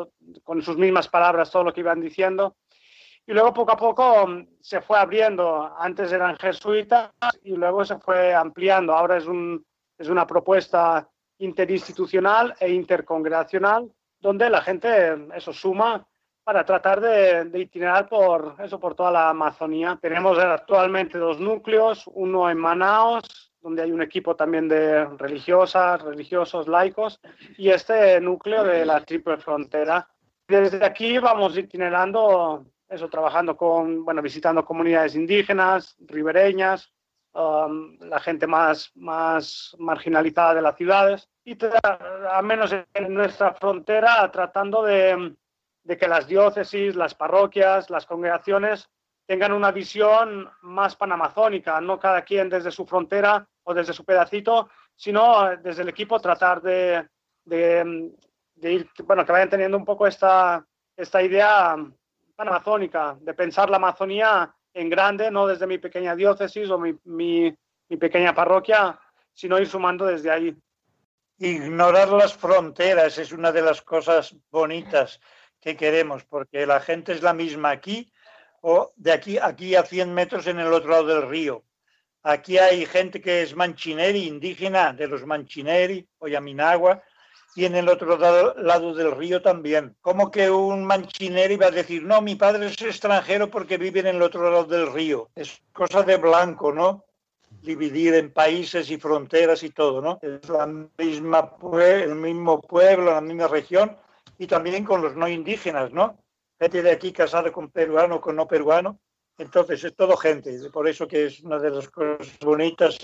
[0.42, 2.56] con sus mismas palabras, todo lo que iban diciendo.
[3.26, 5.74] Y luego poco a poco mm, se fue abriendo.
[5.78, 7.10] Antes eran jesuitas
[7.42, 8.94] y luego se fue ampliando.
[8.94, 9.64] Ahora es, un,
[9.98, 16.06] es una propuesta interinstitucional e intercongregacional donde la gente eso suma
[16.44, 19.98] para tratar de, de, itinerar por eso por toda la Amazonía.
[20.00, 26.68] Tenemos actualmente dos núcleos, uno en Manaos donde hay un equipo también de religiosas, religiosos,
[26.68, 27.18] laicos,
[27.56, 30.06] y este núcleo de la triple frontera.
[30.46, 36.92] Desde aquí vamos itinerando, eso, trabajando con, bueno, visitando comunidades indígenas, ribereñas,
[37.32, 44.30] um, la gente más, más marginalizada de las ciudades, y al menos en nuestra frontera
[44.30, 45.34] tratando de,
[45.84, 48.90] de que las diócesis, las parroquias, las congregaciones
[49.26, 54.70] tengan una visión más panamazónica, no cada quien desde su frontera o desde su pedacito,
[54.94, 57.08] sino desde el equipo tratar de,
[57.44, 58.12] de,
[58.62, 60.64] ir, bueno, que vayan teniendo un poco esta,
[60.96, 61.76] esta idea
[62.36, 67.54] panamazónica, de pensar la Amazonía en grande, no desde mi pequeña diócesis o mi, mi,
[67.88, 68.98] mi pequeña parroquia,
[69.32, 70.56] sino ir sumando desde ahí.
[71.38, 75.20] Ignorar las fronteras es una de las cosas bonitas
[75.60, 78.12] que queremos, porque la gente es la misma aquí
[78.60, 81.64] o de aquí, aquí a 100 metros en el otro lado del río.
[82.24, 87.02] Aquí hay gente que es manchineri, indígena de los manchineri o yaminagua,
[87.54, 89.94] y en el otro lado, del río también.
[90.00, 94.06] ¿Cómo que un manchineri va a decir, no, mi padre es extranjero porque vive en
[94.06, 95.28] el otro lado del río?
[95.34, 97.04] Es cosa de blanco, ¿no?
[97.62, 100.18] Dividir en países y fronteras y todo, ¿no?
[100.22, 103.96] Es la misma el mismo pueblo, la misma región,
[104.38, 106.18] y también con los no indígenas, ¿no?
[106.58, 108.98] gente de aquí casada con peruano, con no peruano.
[109.38, 112.98] Entonces es todo gente, por eso que es una de las cosas bonitas.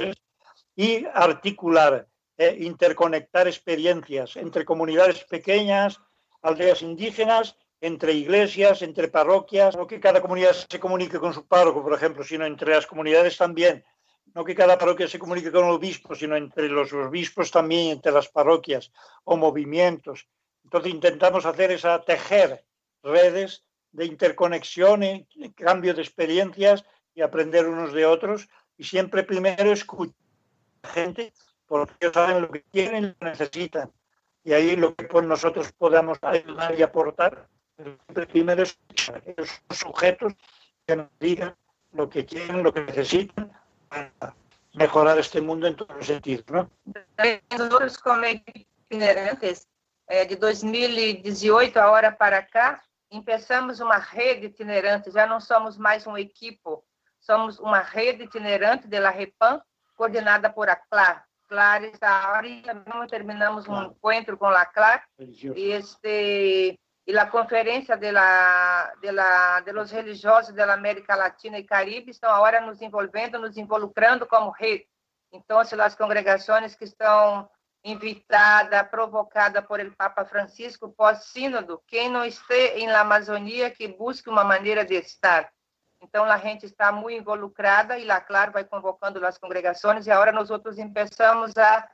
[0.77, 2.07] y articular,
[2.39, 6.01] eh, interconectar experiencias entre comunidades pequeñas,
[6.43, 11.83] aldeas indígenas, entre iglesias, entre parroquias, no que cada comunidad se comunique con su párroco,
[11.83, 13.85] por ejemplo, sino entre las comunidades también.
[14.35, 18.13] No que cada parroquia se comunique con el obispo, sino entre los obispos también, entre
[18.13, 18.93] las parroquias
[19.25, 20.29] o movimientos.
[20.63, 22.65] Entonces intentamos hacer esa tejer
[23.03, 25.27] redes de interconexión, y
[25.57, 26.85] cambio de experiencias
[27.15, 28.49] y aprender unos de otros.
[28.77, 30.15] Y siempre primero escuchar
[30.83, 31.33] a la gente
[31.67, 33.93] porque ellos saben lo que quieren y lo necesitan.
[34.43, 39.63] Y ahí lo que pues nosotros podamos ayudar y aportar, siempre primero escuchar a esos
[39.71, 40.33] sujetos
[40.85, 41.55] que nos digan
[41.93, 43.53] lo que quieren, lo que necesitan
[43.89, 44.35] para
[44.75, 46.45] mejorar este mundo en todos los sentidos.
[46.49, 46.71] ¿no?
[48.03, 49.69] Como itinerantes,
[50.09, 56.17] eh, de 2018 ahora para acá, Empezamos uma rede itinerante, já não somos mais um
[56.17, 56.85] equipo,
[57.19, 59.61] somos uma rede itinerante de la Repan,
[59.97, 61.25] coordenada por a CLAR.
[61.49, 62.49] CLAR está ahora
[63.09, 69.61] terminamos um encontro com a CLAR, e este e a conferência de, la, de, la,
[69.61, 74.51] de los religiosos da América Latina e Caribe estão agora nos envolvendo, nos involucrando como
[74.51, 74.87] rede.
[75.33, 77.49] Então, as congregações que estão
[77.83, 84.45] invitada, provocada por el Papa Francisco pós-sínodo, quem não esteja la Amazônia que busque uma
[84.45, 85.51] maneira de estar.
[86.03, 90.33] Então, a gente está muito involucrada e lá, claro, vai convocando as congregações e agora
[90.33, 91.89] nós outros começamos a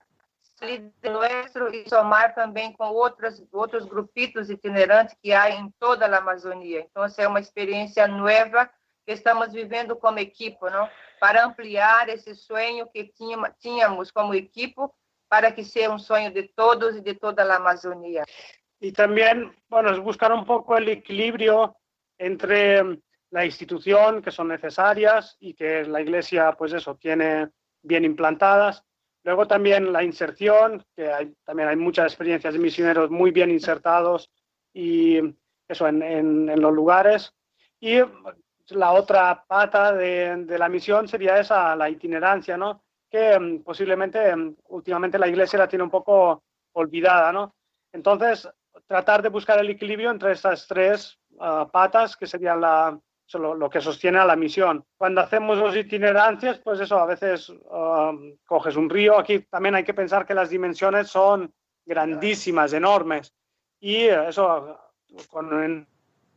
[1.03, 6.87] nuestro e somar também com outros outros grupitos itinerantes que há em toda a Amazônia.
[6.89, 8.71] Então, essa é uma experiência nova
[9.05, 10.89] que estamos vivendo como equipo, ¿no?
[11.21, 13.13] Para ampliar ese sueño que
[13.59, 14.95] tínhamos como equipo
[15.29, 18.25] para que sea un sueño de todos y de toda la Amazonía.
[18.79, 21.77] Y también, bueno, es buscar un poco el equilibrio
[22.19, 23.01] entre
[23.31, 27.49] la institución, que son necesarias y que la Iglesia, pues eso, tiene
[27.83, 28.85] bien implantadas.
[29.25, 34.31] Luego también la inserción, que hay, también hay muchas experiencias de misioneros muy bien insertados
[34.73, 35.19] y
[35.67, 37.35] eso en, en, los lugares.
[37.81, 37.99] Y
[38.69, 42.85] la otra pata de, de, la misión sería esa, la itinerancia, ¿no?
[43.17, 46.43] Mm, posiblemente mm, últimamente la iglesia la tiene un poco
[46.73, 47.55] olvidada, ¿no?
[47.93, 48.49] Entonces,
[48.87, 52.99] tratar de buscar el equilibrio entre estas tres uh, patas, que serían la,
[53.35, 54.85] lo, lo, que sostiene a la misión.
[54.97, 59.19] Cuando hacemos los itinerancias, pues eso, a veces uh, coges un río.
[59.19, 61.53] Aquí también hay que pensar que las dimensiones son
[61.87, 63.33] grandísimas, enormes.
[63.81, 64.79] Y eso,
[65.31, 65.87] con un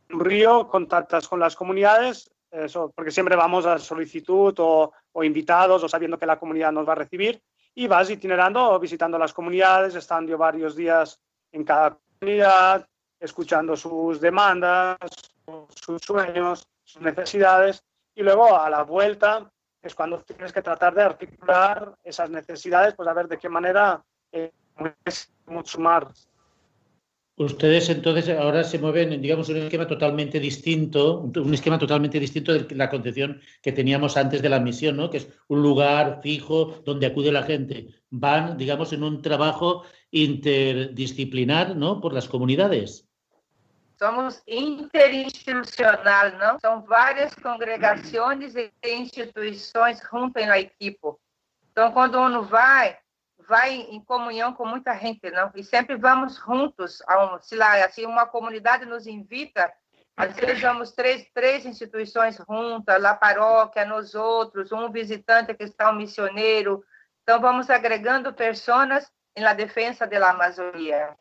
[0.08, 5.88] río contactas con las comunidades, eso, porque siempre vamos a solicitud o, o invitados o
[5.88, 7.40] sabiendo que la comunidad nos va a recibir
[7.74, 11.20] y vas itinerando, visitando las comunidades, estando varios días
[11.52, 12.86] en cada comunidad,
[13.18, 14.98] escuchando sus demandas,
[15.68, 17.82] sus sueños, sus necesidades
[18.14, 19.50] y luego a la vuelta
[19.82, 24.02] es cuando tienes que tratar de articular esas necesidades, pues a ver de qué manera
[24.32, 24.52] eh,
[25.64, 26.08] sumar.
[27.40, 32.52] Ustedes entonces ahora se mueven, digamos, en un esquema totalmente distinto, un esquema totalmente distinto
[32.52, 35.08] de la concepción que teníamos antes de la misión, ¿no?
[35.08, 37.94] Que es un lugar fijo donde acude la gente.
[38.10, 41.98] Van, digamos, en un trabajo interdisciplinar, ¿no?
[42.02, 43.08] Por las comunidades.
[43.98, 46.60] Somos interinstitucional, não?
[46.60, 51.08] São várias congregações e instituições junto na equipe.
[51.72, 52.98] Então, quando uno vai,
[53.50, 55.50] vai em comunhão com muita gente, não?
[55.56, 57.02] E sempre vamos juntos.
[57.08, 59.70] A um, se lá, assim, uma comunidade nos invita,
[60.16, 65.90] às vezes vamos três, três instituições juntas, lá paróquia, nós outros, um visitante que está
[65.90, 66.84] um missioneiro.
[67.24, 71.16] Então, vamos agregando pessoas na defesa da Amazônia.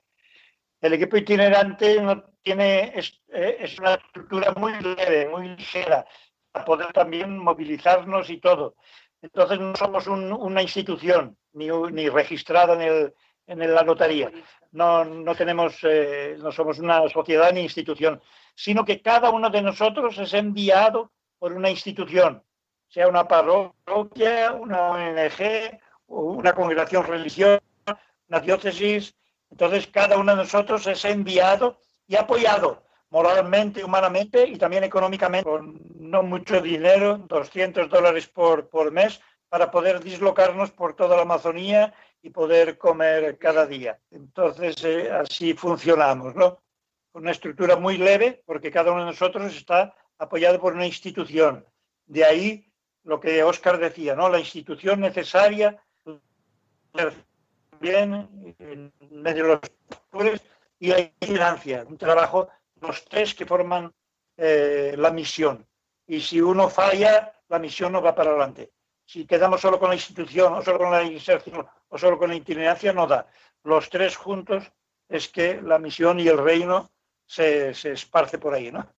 [0.82, 6.06] El equipo itinerante no tiene, es, eh, es, una estructura muy leve, muy ligera,
[6.54, 8.76] para poder también movilizarnos y todo.
[9.22, 13.14] Entonces no somos un, una institución ni, ni registrada en, el,
[13.48, 14.32] en la notaría.
[14.72, 18.22] No, no tenemos, eh, no somos una sociedad ni institución,
[18.56, 22.44] sino que cada uno de nosotros es enviado por una institución,
[22.88, 27.62] sea una parroquia, una ONG, una congregación religiosa,
[28.28, 29.16] una diócesis,
[29.52, 35.80] entonces, cada uno de nosotros es enviado y apoyado moralmente, humanamente y también económicamente, con
[36.10, 41.94] no mucho dinero, 200 dólares por, por mes, para poder dislocarnos por toda la Amazonía
[42.22, 44.00] y poder comer cada día.
[44.12, 46.62] Entonces, eh, así funcionamos, ¿no?
[47.12, 51.66] Con una estructura muy leve, porque cada uno de nosotros está apoyado por una institución.
[52.06, 52.72] De ahí
[53.04, 54.30] lo que Oscar decía, ¿no?
[54.30, 55.82] La institución necesaria
[57.80, 59.60] bien en medio de los
[60.10, 60.42] pobres
[60.80, 62.50] y la vigilancia, un trabajo,
[62.82, 63.94] los tres que forman
[64.38, 65.66] eh, la misión.
[66.10, 68.72] Y si uno falla, la misión no va para adelante.
[69.06, 72.36] Si quedamos solo con la institución, o solo con la inserción, o solo con la
[72.36, 73.28] itinerancia, no da.
[73.64, 74.72] Los tres juntos
[75.08, 76.90] es que la misión y el reino
[77.28, 78.92] se, se esparce por ahí, ¿no?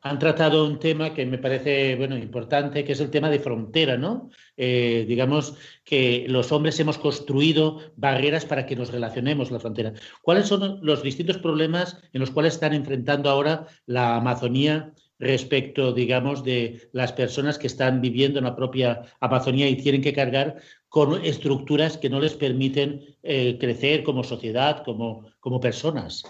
[0.00, 3.96] han tratado un tema que me parece bueno, importante, que es el tema de frontera,
[3.96, 4.30] ¿no?
[4.56, 9.94] Eh, digamos que los hombres hemos construido barreras para que nos relacionemos la frontera.
[10.22, 16.44] ¿Cuáles son los distintos problemas en los cuales están enfrentando ahora la Amazonía respecto, digamos,
[16.44, 20.56] de las personas que están viviendo en la propia Amazonía y tienen que cargar
[20.88, 26.22] con estructuras que no les permiten eh, crecer como sociedad, como, como personas?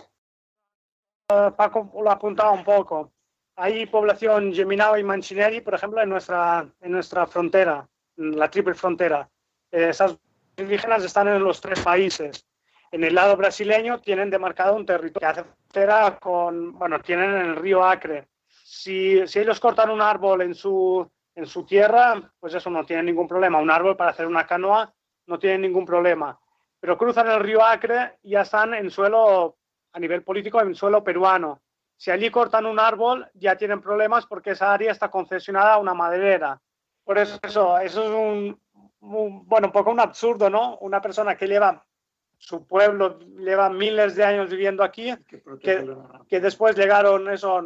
[1.31, 3.13] Uh, Paco lo apuntaba un poco
[3.59, 8.75] hay población Geminao y Manchineri, por ejemplo, en nuestra, en nuestra frontera, en la triple
[8.75, 9.29] frontera.
[9.73, 10.17] Esas
[10.57, 12.47] indígenas están en los tres países.
[12.93, 17.47] En el lado brasileño tienen demarcado un territorio que hace frontera con, bueno, tienen en
[17.47, 18.29] el río Acre.
[18.71, 23.03] Si, si ellos cortan un árbol en su, en su tierra, pues eso no tiene
[23.03, 23.59] ningún problema.
[23.59, 24.93] Un árbol para hacer una canoa
[25.27, 26.39] no tiene ningún problema.
[26.79, 29.57] Pero cruzan el río Acre y ya están en suelo,
[29.91, 31.63] a nivel político, en suelo peruano.
[31.97, 35.95] Si allí cortan un árbol, ya tienen problemas porque esa área está concesionada a una
[35.95, 36.61] maderera.
[37.05, 38.61] Por eso, eso, eso es un,
[39.01, 40.77] un, bueno, un poco un absurdo, ¿no?
[40.83, 41.87] Una persona que lleva
[42.37, 45.43] su pueblo, lleva miles de años viviendo aquí, que,
[46.29, 47.63] que después llegaron eso,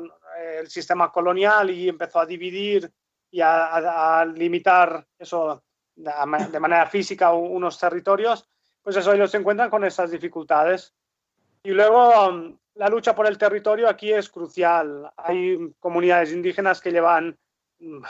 [0.61, 2.91] el sistema colonial y empezó a dividir
[3.31, 5.63] y a, a, a limitar eso
[5.95, 8.49] de manera física unos territorios,
[8.83, 10.95] pues eso ellos se encuentran con esas dificultades.
[11.63, 15.13] Y luego la lucha por el territorio aquí es crucial.
[15.17, 17.39] Hay comunidades indígenas que llevan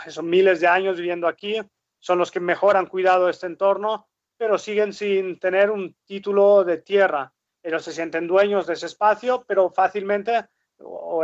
[0.08, 1.60] son miles de años viviendo aquí,
[1.98, 6.78] son los que mejor han cuidado este entorno, pero siguen sin tener un título de
[6.78, 7.32] tierra.
[7.62, 10.46] Ellos se sienten dueños de ese espacio, pero fácilmente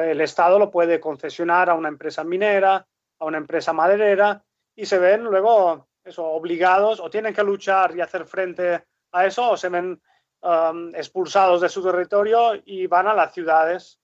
[0.02, 2.86] el Estado lo puede concesionar a una empresa minera,
[3.18, 4.42] a una empresa maderera,
[4.74, 9.50] y se ven luego eso, obligados o tienen que luchar y hacer frente a eso,
[9.50, 10.00] o se ven
[10.42, 13.98] um, expulsados de su territorio y van a las ciudades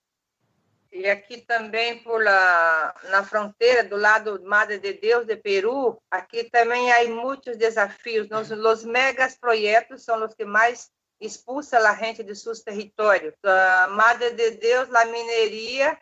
[0.97, 6.45] E aqui também por lá, na fronteira, do lado Madre de Deus de Peru, aqui
[6.45, 8.29] também há muitos desafios.
[8.29, 10.89] Nos, os megas projetos são os que mais
[11.19, 13.33] expulsam a gente de seus territórios.
[13.43, 15.97] A Madre de Deus, a mineria,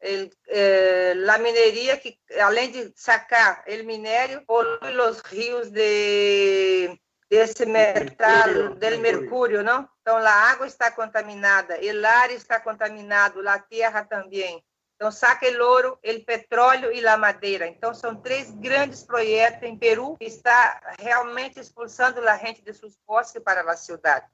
[0.00, 6.98] eh, a mineria que, além de sacar o minério, polui os rios de
[7.28, 9.88] desse metal, do mercúrio, não?
[10.00, 14.62] Então, a água está contaminada, o ar está contaminado, a terra também.
[14.94, 17.66] Então, saca o ouro, o petróleo e a madeira.
[17.66, 22.96] Então, são três grandes projetos em Peru que está realmente expulsando a gente de seus
[23.06, 24.26] bosques para a cidade.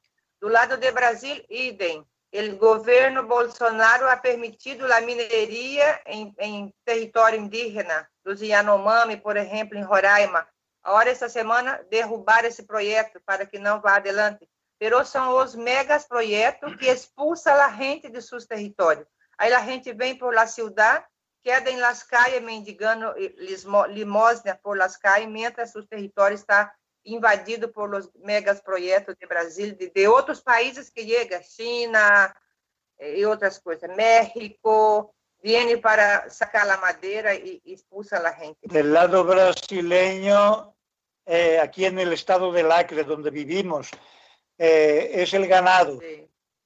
[0.42, 2.04] Do lado de Brasil, idem.
[2.34, 9.78] O governo Bolsonaro ha permitido a mineria em, em território indígena, dos Yanomami, por exemplo,
[9.78, 10.44] em Roraima.
[10.82, 14.48] Agora, essa semana, derrubar esse projeto para que não vá adelante.
[14.80, 19.06] Pero são os megas projetos que expulsam a gente de seus territórios.
[19.38, 21.04] Aí a gente vem por la cidade,
[21.44, 23.14] queda em las calles mendigando
[23.90, 26.74] limosna por las calles, mientras seu território está
[27.04, 32.34] invadido por os megas projetos de Brasil, de, de outros países que chegam, China
[32.98, 38.68] eh, e outras coisas, México, viene para sacar la madera y, expulsa a la gente.
[38.68, 40.74] Del lado brasileño,
[41.26, 43.90] eh, aquí en el estado del Acre, donde vivimos,
[44.58, 45.98] eh, es el ganado.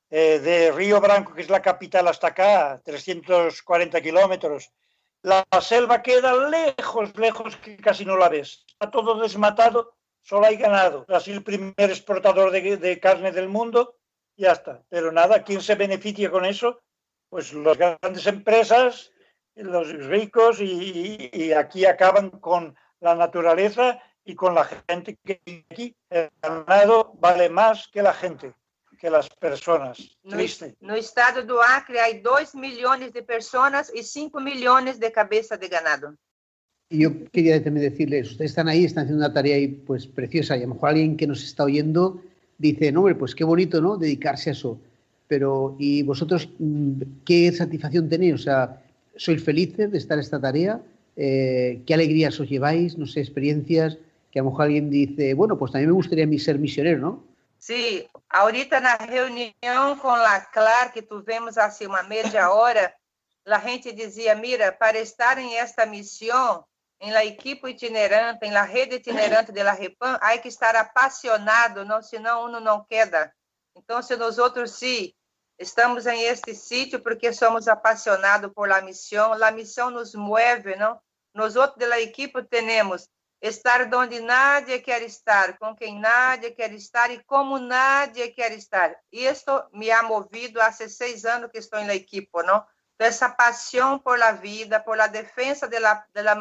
[0.09, 4.71] De Río Branco, que es la capital, hasta acá, 340 kilómetros.
[5.23, 8.65] La selva queda lejos, lejos, que casi no la ves.
[8.69, 9.97] Está todo desmatado,
[10.27, 11.05] solo hay ganado.
[11.07, 13.97] Brasil, primer exportador de, de carne del mundo,
[14.37, 14.83] ya está.
[14.89, 16.83] Pero nada, ¿quién se beneficia con eso?
[17.29, 19.13] pues las grandes empresas,
[19.55, 25.95] los ricos y, y, aquí acaban con la naturaleza y con la gente que aquí
[26.11, 28.55] el ganado vale más que la gente,
[28.99, 29.99] que las personas.
[30.23, 30.37] No,
[30.81, 35.69] no estado do Acre hay 2 millones de personas y 5 millones de cabezas de
[35.69, 36.17] ganado.
[36.89, 40.61] Yo quería también decirles, ustedes están ahí, están haciendo una tarea ahí, pues preciosa y
[40.61, 42.23] a lo mejor alguien que nos está oyendo
[42.59, 43.97] dice, no, hombre, pues qué bonito, ¿no?
[43.97, 44.79] Dedicarse a eso
[45.29, 48.35] pero ¿y vosotros mm, qué satisfacción tenéis?
[48.35, 48.83] O sea,
[49.17, 50.81] ¿sois felices de estar en esta tarea?
[51.17, 52.97] Eh, ¿Qué alegrías os lleváis?
[52.97, 53.99] No sé, experiencias
[54.31, 57.25] que a lo mejor alguien dice, bueno, pues también me gustaría ser misionero, ¿no?
[57.59, 62.95] Sí, ahorita na reunião com la CLAR que tuvimos assim uma meia hora,
[63.47, 66.65] a gente dizia, mira, para estar em esta missão,
[67.01, 71.85] em la equipe itinerante, em la rede itinerante de la Repam, há que estar apaixonado,
[71.85, 73.33] não, senão uno não queda.
[73.75, 75.13] Então, se nós outros sim
[75.59, 80.99] estamos em este sítio porque somos apaixonados por la missão, a missão nos move, não?
[81.35, 83.09] Nós outros da equipe temos
[83.41, 88.97] estar onde nadie quer estar, com quem nadie quer estar e como nadie quer estar.
[89.13, 92.65] Isto me ha movido há seis anos que estou na equipe, não?
[92.97, 96.35] Então, essa paixão por la vida, por la defesa de la, de la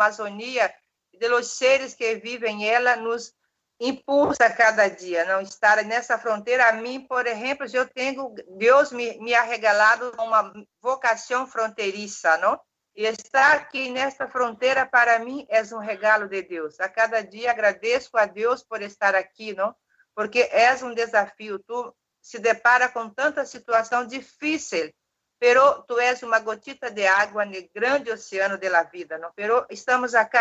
[1.30, 3.34] los seres que vivem ela, nos
[3.80, 6.70] impulsa cada dia, não estar nessa fronteira.
[6.70, 12.60] A mim, por exemplo, eu tenho, Deus me, me ha regalado uma vocação fronteiriça, não?
[12.95, 16.80] E estar aqui nesta fronteira, para mim, é um regalo de Deus.
[16.80, 19.76] A cada dia agradeço a Deus por estar aqui, não?
[20.16, 21.60] Porque é um desafio.
[21.60, 24.93] Tu se depara com tanta situação difícil,
[25.40, 29.32] pero tu és uma gotita de água no grande oceano da vida, não?
[29.36, 30.38] Pero estamos aqui.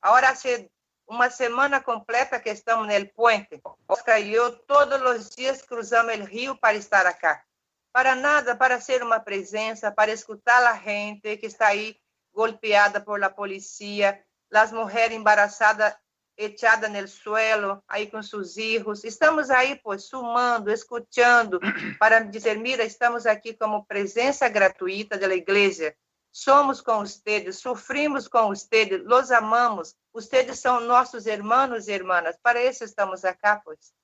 [0.00, 0.70] Agora se
[1.08, 3.60] uma semana completa que estamos no puente.
[3.88, 7.40] Oscar e eu todos os dias cruzamos o rio para estar aqui.
[7.92, 11.98] Para nada, para ser uma presença, para escutar a gente que está aí
[12.32, 14.22] golpeada por la policía,
[14.52, 15.96] as mulheres embarazadas
[16.36, 19.04] echadas no suelo, aí com seus filhos.
[19.04, 21.60] Estamos aí, pues, sumando, escutando,
[21.98, 25.94] para dizer, mira, estamos aqui como presença gratuita da igreja
[26.36, 32.60] somos com ustedes, sofrimos com ustedes, los amamos, ustedes son nuestros hermanos y hermanas, para
[32.60, 33.94] eso estamos acá, pues.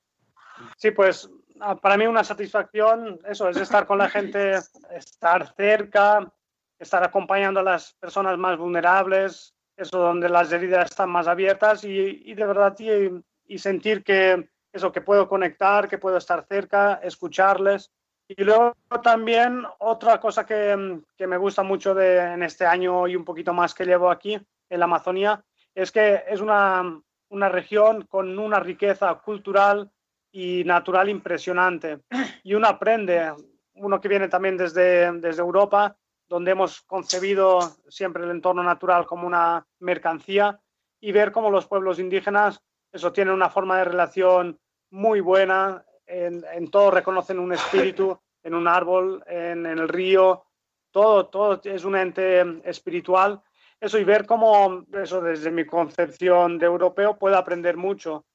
[0.77, 1.29] Sí, pues
[1.59, 4.59] ah, para mí una satisfacción, eso es estar con la gente,
[4.89, 6.33] estar cerca,
[6.79, 9.53] estar acompañando a las personas más vulnerables,
[9.83, 13.23] eso donde las heridas están más abiertas y, de verdad y,
[13.53, 17.91] y sentir que eso, que puedo conectar, que puedo estar cerca, escucharles
[18.27, 18.73] Y luego
[19.03, 23.53] también otra cosa que, que me gusta mucho de, en este año y un poquito
[23.53, 24.33] más que llevo aquí
[24.69, 25.43] en la Amazonía
[25.75, 29.91] es que es una, una región con una riqueza cultural
[30.31, 31.99] y natural impresionante.
[32.43, 33.33] Y uno aprende,
[33.75, 35.95] uno que viene también desde, desde Europa,
[36.27, 40.59] donde hemos concebido siempre el entorno natural como una mercancía,
[40.99, 42.61] y ver cómo los pueblos indígenas,
[42.91, 44.59] eso tienen una forma de relación
[44.89, 50.45] muy buena, en, en todo reconocen un espíritu, en un árbol, en, en el río,
[50.91, 53.41] todo, todo es un ente espiritual
[53.83, 58.25] eso y ver cómo eso desde mi concepción de europeo puedo aprender mucho.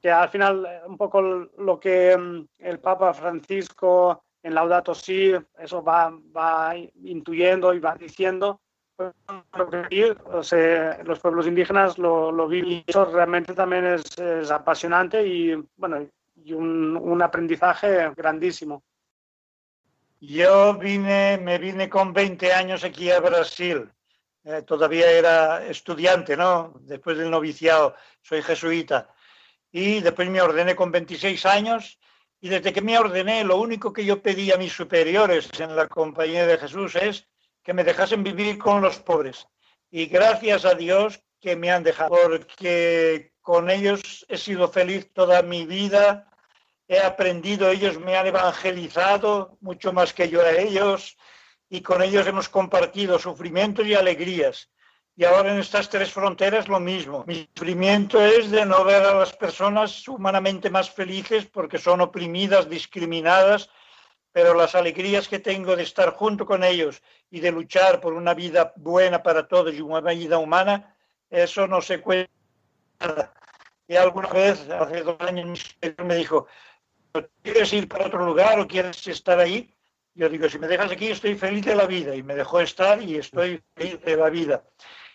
[0.00, 5.32] Que al final eh, un poco lo que mm, el Papa Francisco en Laudato Si,
[5.58, 6.74] eso va, va
[7.04, 8.60] intuyendo y va diciendo,
[8.96, 12.84] o sea, los pueblos indígenas lo, lo viven.
[12.86, 18.82] Eso realmente también es, es apasionante y, bueno, y un, un aprendizaje grandísimo.
[20.20, 23.90] Yo vine, me vine con 20 años aquí a Brasil
[24.44, 26.74] eh, todavía era estudiante, ¿no?
[26.80, 29.08] Después del noviciado, soy jesuita.
[29.70, 31.98] Y después me ordené con 26 años
[32.44, 35.86] y desde que me ordené, lo único que yo pedí a mis superiores en la
[35.86, 37.28] compañía de Jesús es
[37.62, 39.46] que me dejasen vivir con los pobres.
[39.92, 45.42] Y gracias a Dios que me han dejado, porque con ellos he sido feliz toda
[45.42, 46.28] mi vida,
[46.88, 51.16] he aprendido, ellos me han evangelizado mucho más que yo a ellos,
[51.68, 54.68] y con ellos hemos compartido sufrimientos y alegrías.
[55.14, 57.24] Y ahora en estas tres fronteras lo mismo.
[57.26, 62.68] Mi sufrimiento es de no ver a las personas humanamente más felices porque son oprimidas,
[62.68, 63.68] discriminadas,
[64.32, 68.32] pero las alegrías que tengo de estar junto con ellos y de luchar por una
[68.32, 70.96] vida buena para todos y una vida humana,
[71.28, 72.30] eso no se cuenta.
[73.86, 76.46] Y alguna vez, hace dos años, me dijo,
[77.42, 79.74] ¿quieres ir para otro lugar o quieres estar ahí?
[80.14, 83.02] Yo digo, si me dejas aquí estoy feliz de la vida y me dejó estar
[83.02, 84.62] y estoy feliz de la vida.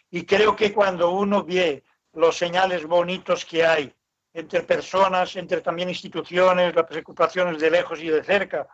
[0.09, 1.83] Y creo que cuando uno ve
[2.13, 3.93] los señales bonitos que hay
[4.33, 8.67] entre personas, entre también instituciones, las preocupaciones de lejos y de cerca,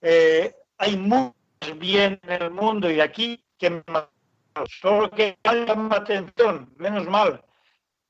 [0.00, 1.34] eh, hay mucho
[1.76, 3.82] bien en el mundo y aquí que
[4.80, 7.42] solo que llama atención, menos mal,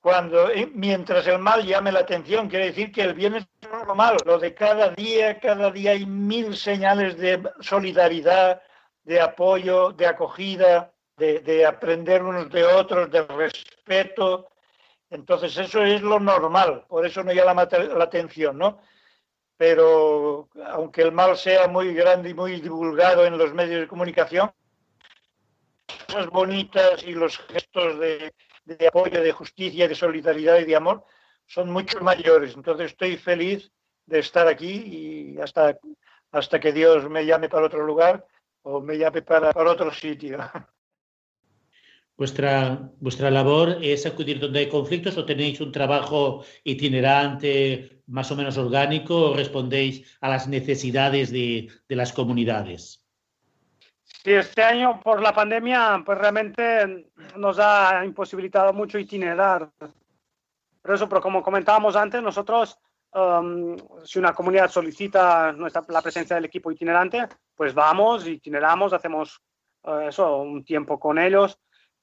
[0.01, 3.47] cuando eh, mientras el mal llame la atención, quiere decir que el bien es
[3.87, 4.17] lo malo.
[4.25, 8.63] Lo de cada día, cada día hay mil señales de solidaridad,
[9.05, 14.49] de apoyo, de acogida, de, de aprender unos de otros, de respeto.
[15.11, 18.79] Entonces eso es lo normal, por eso no llama la atención, ¿no?
[19.57, 24.53] Pero aunque el mal sea muy grande y muy divulgado en los medios de comunicación,
[26.07, 28.33] cosas bonitas y los gestos de,
[28.87, 31.05] apoyo, de justicia, de solidaridad y de amor
[31.47, 32.55] son mucho mayores.
[32.55, 33.71] Entonces estoy feliz
[34.07, 35.79] de estar aquí y hasta,
[36.33, 38.27] hasta que Dios me llame para otro lugar
[38.63, 40.39] o me llame para otro sitio.
[42.19, 48.37] Vuestra, vuestra labor es acudir donde hay conflictos o tenéis un trabajo itinerante más o
[48.37, 53.07] menos orgánico o respondéis a las necesidades de, de las comunidades.
[54.05, 57.07] Sí, este año por la pandemia, pues realmente
[57.37, 59.71] nos ha imposibilitado mucho itinerar.
[60.83, 62.81] Pero eso, pero como comentábamos antes, nosotros,
[63.15, 69.41] um, si una comunidad solicita nuestra, la presencia del equipo itinerante, pues vamos, itineramos, hacemos
[69.85, 71.61] uh, eso, un tiempo con ellos.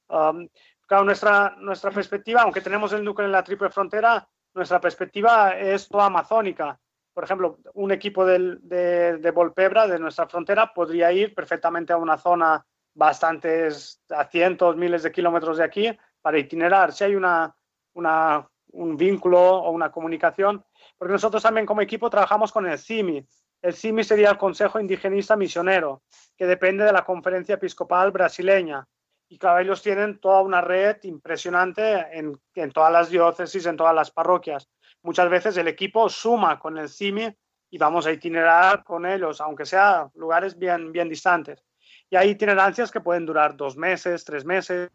[0.08, 0.48] Um,
[0.86, 5.88] claro, nuestra, nuestra perspectiva, aunque tenemos el núcleo en la triple frontera, nuestra perspectiva es
[5.88, 6.78] toda amazónica
[7.16, 11.96] por ejemplo, un equipo del, de, de Volpebra, de nuestra frontera, podría ir perfectamente a
[11.96, 16.92] una zona bastantes, a cientos, miles de kilómetros de aquí, para itinerar.
[16.92, 17.56] Si hay una,
[17.94, 20.62] una, un vínculo o una comunicación,
[20.98, 23.26] porque nosotros también como equipo trabajamos con el CIMI.
[23.62, 26.02] El CIMI sería el Consejo Indigenista Misionero,
[26.36, 28.86] que depende de la Conferencia Episcopal Brasileña.
[29.28, 33.94] Y claro, ellos tienen toda una red impresionante en, en todas las diócesis, en todas
[33.94, 34.68] las parroquias
[35.06, 37.32] muchas veces el equipo suma con el CIMI
[37.70, 41.62] y vamos a itinerar con ellos, aunque sea lugares bien, bien distantes.
[42.10, 44.90] Y hay itinerancias que pueden durar dos meses, tres meses.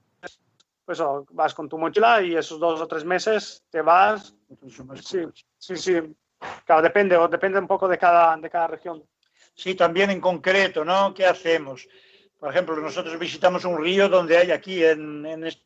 [0.85, 4.35] Pues oh, vas con tu mochila y esos dos o tres meses te vas.
[5.01, 5.25] Sí,
[5.57, 6.15] sí, sí.
[6.65, 9.03] Claro, depende, depende un poco de cada, de cada región.
[9.53, 11.13] Sí, también en concreto, ¿no?
[11.13, 11.87] ¿Qué hacemos?
[12.41, 15.61] Por ejemplo, nosotros visitamos un río donde hay aquí, en, en este,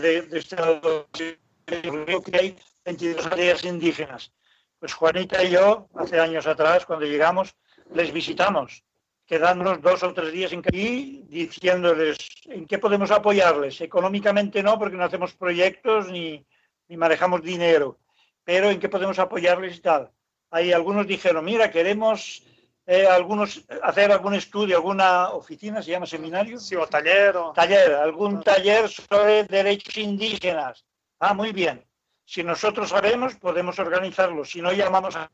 [0.00, 4.32] de, de este lado, río que hay 22 aldeas indígenas.
[4.80, 7.54] Pues Juanita y yo, hace años atrás, cuando llegamos,
[7.94, 8.82] les visitamos,
[9.24, 13.80] quedándonos dos o tres días en y diciéndoles en qué podemos apoyarles.
[13.80, 16.44] Económicamente no, porque no hacemos proyectos ni,
[16.88, 18.00] ni manejamos dinero,
[18.42, 20.10] pero en qué podemos apoyarles y tal.
[20.50, 22.42] Ahí algunos dijeron, mira, queremos
[22.86, 26.60] eh, algunos, hacer algún estudio, alguna oficina, se llama seminario.
[26.60, 27.36] Sí, o taller.
[27.36, 27.52] O...
[27.52, 30.84] Taller, algún taller sobre derechos indígenas.
[31.18, 31.84] Ah, muy bien.
[32.24, 34.44] Si nosotros sabemos, podemos organizarlo.
[34.44, 35.30] Si no, llamamos a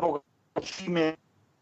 [0.00, 0.22] un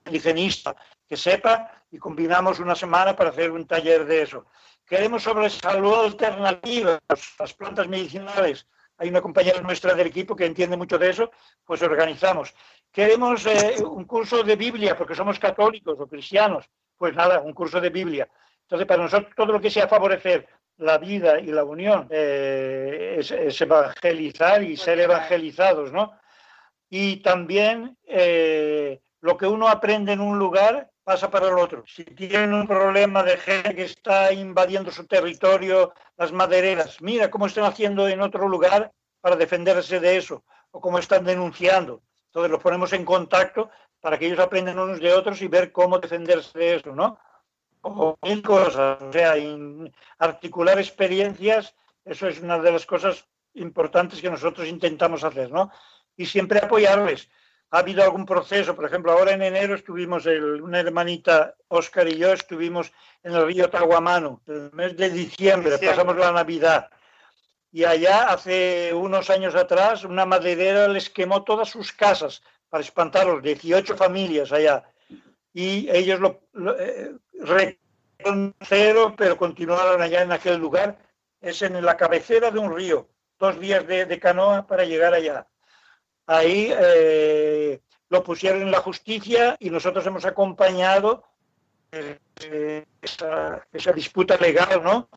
[0.07, 0.77] indigenista
[1.09, 4.47] que sepa y combinamos una semana para hacer un taller de eso.
[4.87, 7.01] Queremos sobre salud alternativa,
[7.39, 8.67] las plantas medicinales.
[8.99, 11.31] Hay una compañera nuestra del equipo que entiende mucho de eso,
[11.65, 12.55] pues organizamos.
[12.93, 16.69] Queremos eh, un curso de Biblia, porque somos católicos o cristianos.
[16.97, 18.29] Pues nada, un curso de Biblia.
[18.63, 23.61] Entonces, para nosotros todo lo que sea favorecer la vida y la unión eh, es,
[23.61, 26.13] evangelizar y ser evangelizados, ¿no?
[26.91, 31.85] Y también eh, lo que uno aprende en un lugar pasa para el otro.
[31.87, 37.47] Si tienen un problema de gente que está invadiendo su territorio, las madereras, mira cómo
[37.47, 42.03] están haciendo en otro lugar para defenderse de eso, o cómo están denunciando.
[42.33, 43.69] Entonces los ponemos en contacto
[44.01, 47.19] para que ellos aprendan unos de otros y ver cómo defenderse de eso, ¿no?
[47.83, 49.35] O mil cosas, o sea,
[50.17, 51.75] articular experiencias,
[52.07, 55.71] eso es una de las cosas importantes que nosotros intentamos hacer, ¿no?
[56.17, 57.29] Y siempre apoyarles.
[57.71, 62.33] Ha habido algún proceso, por ejemplo, ahora en enero estuvimos, una hermanita, Oscar y yo,
[62.33, 62.91] estuvimos
[63.23, 66.89] en el río Tahuamano, el mes de diciembre, pasamos la Navidad
[67.73, 73.43] y allá, hace unos años atrás, una maderera les quemó todas sus casas para espantarlos,
[73.43, 74.85] 18 familias allá.
[75.55, 76.43] Y ellos lo,
[76.79, 77.13] eh,
[78.61, 80.99] cero, pero continuaron allá en aquel lugar.
[81.41, 83.09] Es en la cabecera de un río,
[83.39, 85.47] dos días de, canoa para llegar allá.
[86.27, 91.25] Ahí eh, lo pusieron en la justicia y nosotros hemos acompañado
[91.91, 95.09] eh, esa, esa disputa legal, ¿no?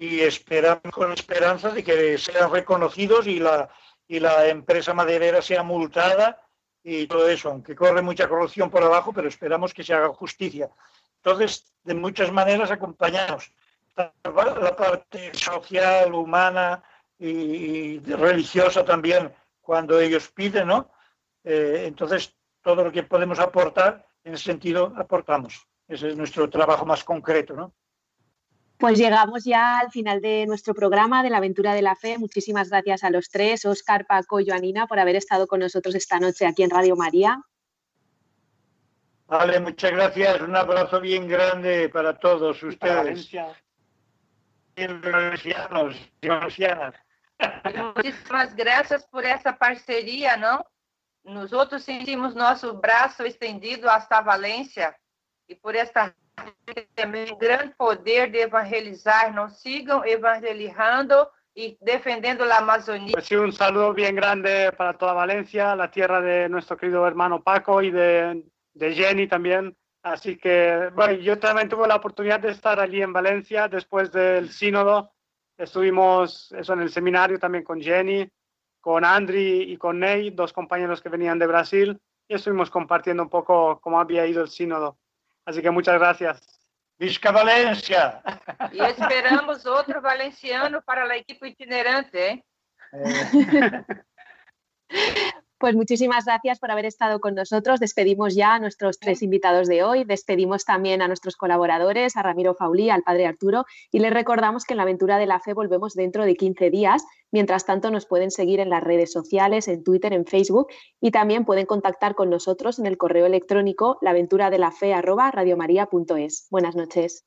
[0.00, 3.68] Y esperamos con esperanza de que sean reconocidos y la,
[4.08, 6.40] y la empresa maderera sea multada
[6.82, 10.70] y todo eso, aunque corre mucha corrupción por abajo, pero esperamos que se haga justicia.
[11.16, 13.52] Entonces, de muchas maneras acompañamos
[13.94, 16.82] la parte social, humana
[17.18, 19.30] y religiosa también
[19.60, 20.90] cuando ellos piden, ¿no?
[21.44, 25.66] Eh, entonces, todo lo que podemos aportar, en ese sentido, aportamos.
[25.86, 27.74] Ese es nuestro trabajo más concreto, ¿no?
[28.80, 32.16] Pues llegamos ya al final de nuestro programa de la aventura de la fe.
[32.16, 36.18] Muchísimas gracias a los tres, Oscar, Paco y Joanina, por haber estado con nosotros esta
[36.18, 37.42] noche aquí en Radio María.
[39.26, 40.40] Vale, muchas gracias.
[40.40, 43.30] Un abrazo bien grande para todos ustedes.
[47.94, 50.64] Muchísimas gracias por esa parcería, ¿no?
[51.24, 54.98] Nosotros sentimos nuestro brazo extendido hasta Valencia
[55.46, 56.16] y por esta
[56.94, 59.32] também grande poder de evangelizar.
[59.32, 63.12] Não sigam evangelizando y defendiendo la Amazonía.
[63.12, 67.42] Pues sí, un saludo bien grande para toda Valencia, la tierra de nuestro querido hermano
[67.42, 69.76] Paco y de, de Jenny también.
[70.02, 74.48] Así que, bueno, yo también tuve la oportunidad de estar allí en Valencia después del
[74.50, 75.12] sínodo.
[75.58, 78.26] Estuvimos eso en el seminario también con Jenny,
[78.80, 83.28] con Andri y con Ney, dos compañeros que venían de Brasil, y estuvimos compartiendo un
[83.28, 84.96] poco cómo había ido el sínodo.
[85.50, 86.40] Así que muchas gracias.
[86.96, 88.22] Visca Valencia.
[88.70, 92.44] Y esperamos otro valenciano para la equipo itinerante.
[92.92, 93.84] ¿eh?
[95.60, 97.80] Pues muchísimas gracias por haber estado con nosotros.
[97.80, 100.04] Despedimos ya a nuestros tres invitados de hoy.
[100.04, 103.66] Despedimos también a nuestros colaboradores, a Ramiro Faulí, al padre Arturo.
[103.92, 107.04] Y les recordamos que en la aventura de la fe volvemos dentro de 15 días.
[107.30, 111.44] Mientras tanto, nos pueden seguir en las redes sociales, en Twitter, en Facebook y también
[111.44, 116.46] pueden contactar con nosotros en el correo electrónico laventuradelafe.radiomaría.es.
[116.48, 117.26] Buenas noches.